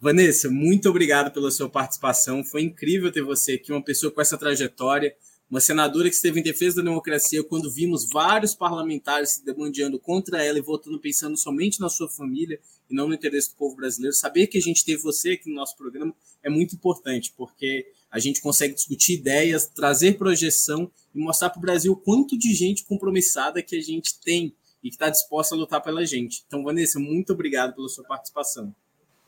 Vanessa, 0.00 0.48
muito 0.48 0.88
obrigado 0.88 1.32
pela 1.32 1.50
sua 1.50 1.68
participação. 1.68 2.44
Foi 2.44 2.62
incrível 2.62 3.10
ter 3.10 3.22
você 3.22 3.54
aqui, 3.54 3.72
uma 3.72 3.84
pessoa 3.84 4.12
com 4.12 4.20
essa 4.20 4.38
trajetória 4.38 5.14
uma 5.50 5.60
senadora 5.60 6.08
que 6.08 6.14
esteve 6.14 6.40
em 6.40 6.42
defesa 6.42 6.76
da 6.76 6.82
democracia 6.82 7.42
quando 7.42 7.70
vimos 7.70 8.08
vários 8.10 8.54
parlamentares 8.54 9.30
se 9.30 9.44
demandando 9.44 9.98
contra 9.98 10.44
ela 10.44 10.58
e 10.58 10.62
votando 10.62 11.00
pensando 11.00 11.36
somente 11.36 11.80
na 11.80 11.88
sua 11.88 12.08
família 12.08 12.60
e 12.90 12.94
não 12.94 13.08
no 13.08 13.14
interesse 13.14 13.50
do 13.50 13.56
povo 13.56 13.76
brasileiro. 13.76 14.14
Saber 14.14 14.46
que 14.46 14.58
a 14.58 14.60
gente 14.60 14.84
teve 14.84 15.02
você 15.02 15.32
aqui 15.32 15.48
no 15.48 15.56
nosso 15.56 15.76
programa 15.76 16.14
é 16.42 16.50
muito 16.50 16.74
importante, 16.74 17.32
porque 17.36 17.90
a 18.10 18.18
gente 18.18 18.40
consegue 18.40 18.74
discutir 18.74 19.14
ideias, 19.14 19.66
trazer 19.66 20.18
projeção 20.18 20.90
e 21.14 21.18
mostrar 21.18 21.50
para 21.50 21.58
o 21.58 21.62
Brasil 21.62 21.96
quanto 21.96 22.38
de 22.38 22.52
gente 22.52 22.84
compromissada 22.84 23.62
que 23.62 23.76
a 23.76 23.80
gente 23.80 24.20
tem 24.20 24.54
e 24.82 24.88
que 24.88 24.96
está 24.96 25.08
disposta 25.08 25.54
a 25.54 25.58
lutar 25.58 25.82
pela 25.82 26.04
gente. 26.04 26.44
Então, 26.46 26.62
Vanessa, 26.62 26.98
muito 26.98 27.32
obrigado 27.32 27.74
pela 27.74 27.88
sua 27.88 28.04
participação. 28.04 28.74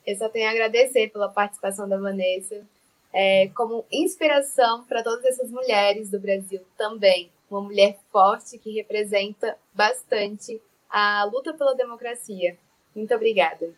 Eu 0.06 0.16
só 0.16 0.28
tenho 0.28 0.48
a 0.48 0.50
agradecer 0.50 1.08
pela 1.08 1.28
participação 1.28 1.88
da 1.88 1.98
Vanessa 1.98 2.66
é, 3.12 3.48
como 3.54 3.84
inspiração 3.90 4.84
para 4.84 5.02
todas 5.02 5.24
essas 5.24 5.50
mulheres 5.50 6.10
do 6.10 6.20
Brasil 6.20 6.60
também. 6.76 7.30
Uma 7.50 7.60
mulher 7.60 7.98
forte 8.12 8.58
que 8.58 8.72
representa 8.72 9.56
bastante 9.74 10.60
a 10.88 11.24
luta 11.24 11.52
pela 11.52 11.74
democracia. 11.74 12.56
Muito 12.94 13.14
obrigada. 13.14 13.70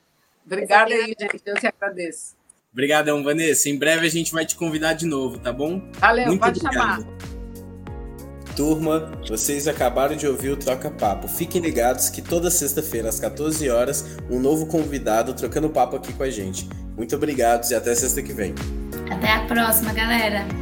Obrigada 0.45 0.92
aí, 0.92 1.14
gente. 1.18 1.42
Eu 1.45 1.55
que 1.57 1.66
agradeço. 1.66 2.37
Obrigadão, 2.73 3.23
Vanessa. 3.23 3.68
Em 3.68 3.79
breve 3.79 4.07
a 4.07 4.11
gente 4.11 4.33
vai 4.33 4.47
te 4.47 4.57
convidar 4.57 4.95
de 4.95 5.07
novo, 5.07 5.38
tá 5.38 5.53
bom? 5.53 5.81
Valeu, 5.92 6.27
Muito 6.27 6.40
pode 6.40 6.59
obrigado. 6.59 7.03
chamar. 7.03 7.33
Turma, 8.57 9.11
vocês 9.27 9.66
acabaram 9.66 10.14
de 10.14 10.27
ouvir 10.27 10.51
o 10.51 10.57
Troca 10.57 10.90
Papo. 10.90 11.27
Fiquem 11.27 11.61
ligados 11.61 12.11
que 12.11 12.21
toda 12.21 12.51
sexta-feira, 12.51 13.09
às 13.09 13.18
14 13.18 13.68
horas, 13.71 14.05
um 14.31 14.38
novo 14.38 14.66
convidado 14.66 15.33
trocando 15.35 15.71
papo 15.71 15.97
aqui 15.97 16.12
com 16.12 16.23
a 16.23 16.31
gente. 16.31 16.68
Muito 16.97 17.16
obrigado 17.16 17.71
e 17.71 17.75
até 17.75 17.95
sexta 17.95 18.23
que 18.23 18.33
vem. 18.33 18.55
Até 19.12 19.31
a 19.31 19.40
próxima, 19.40 19.92
galera! 19.92 20.62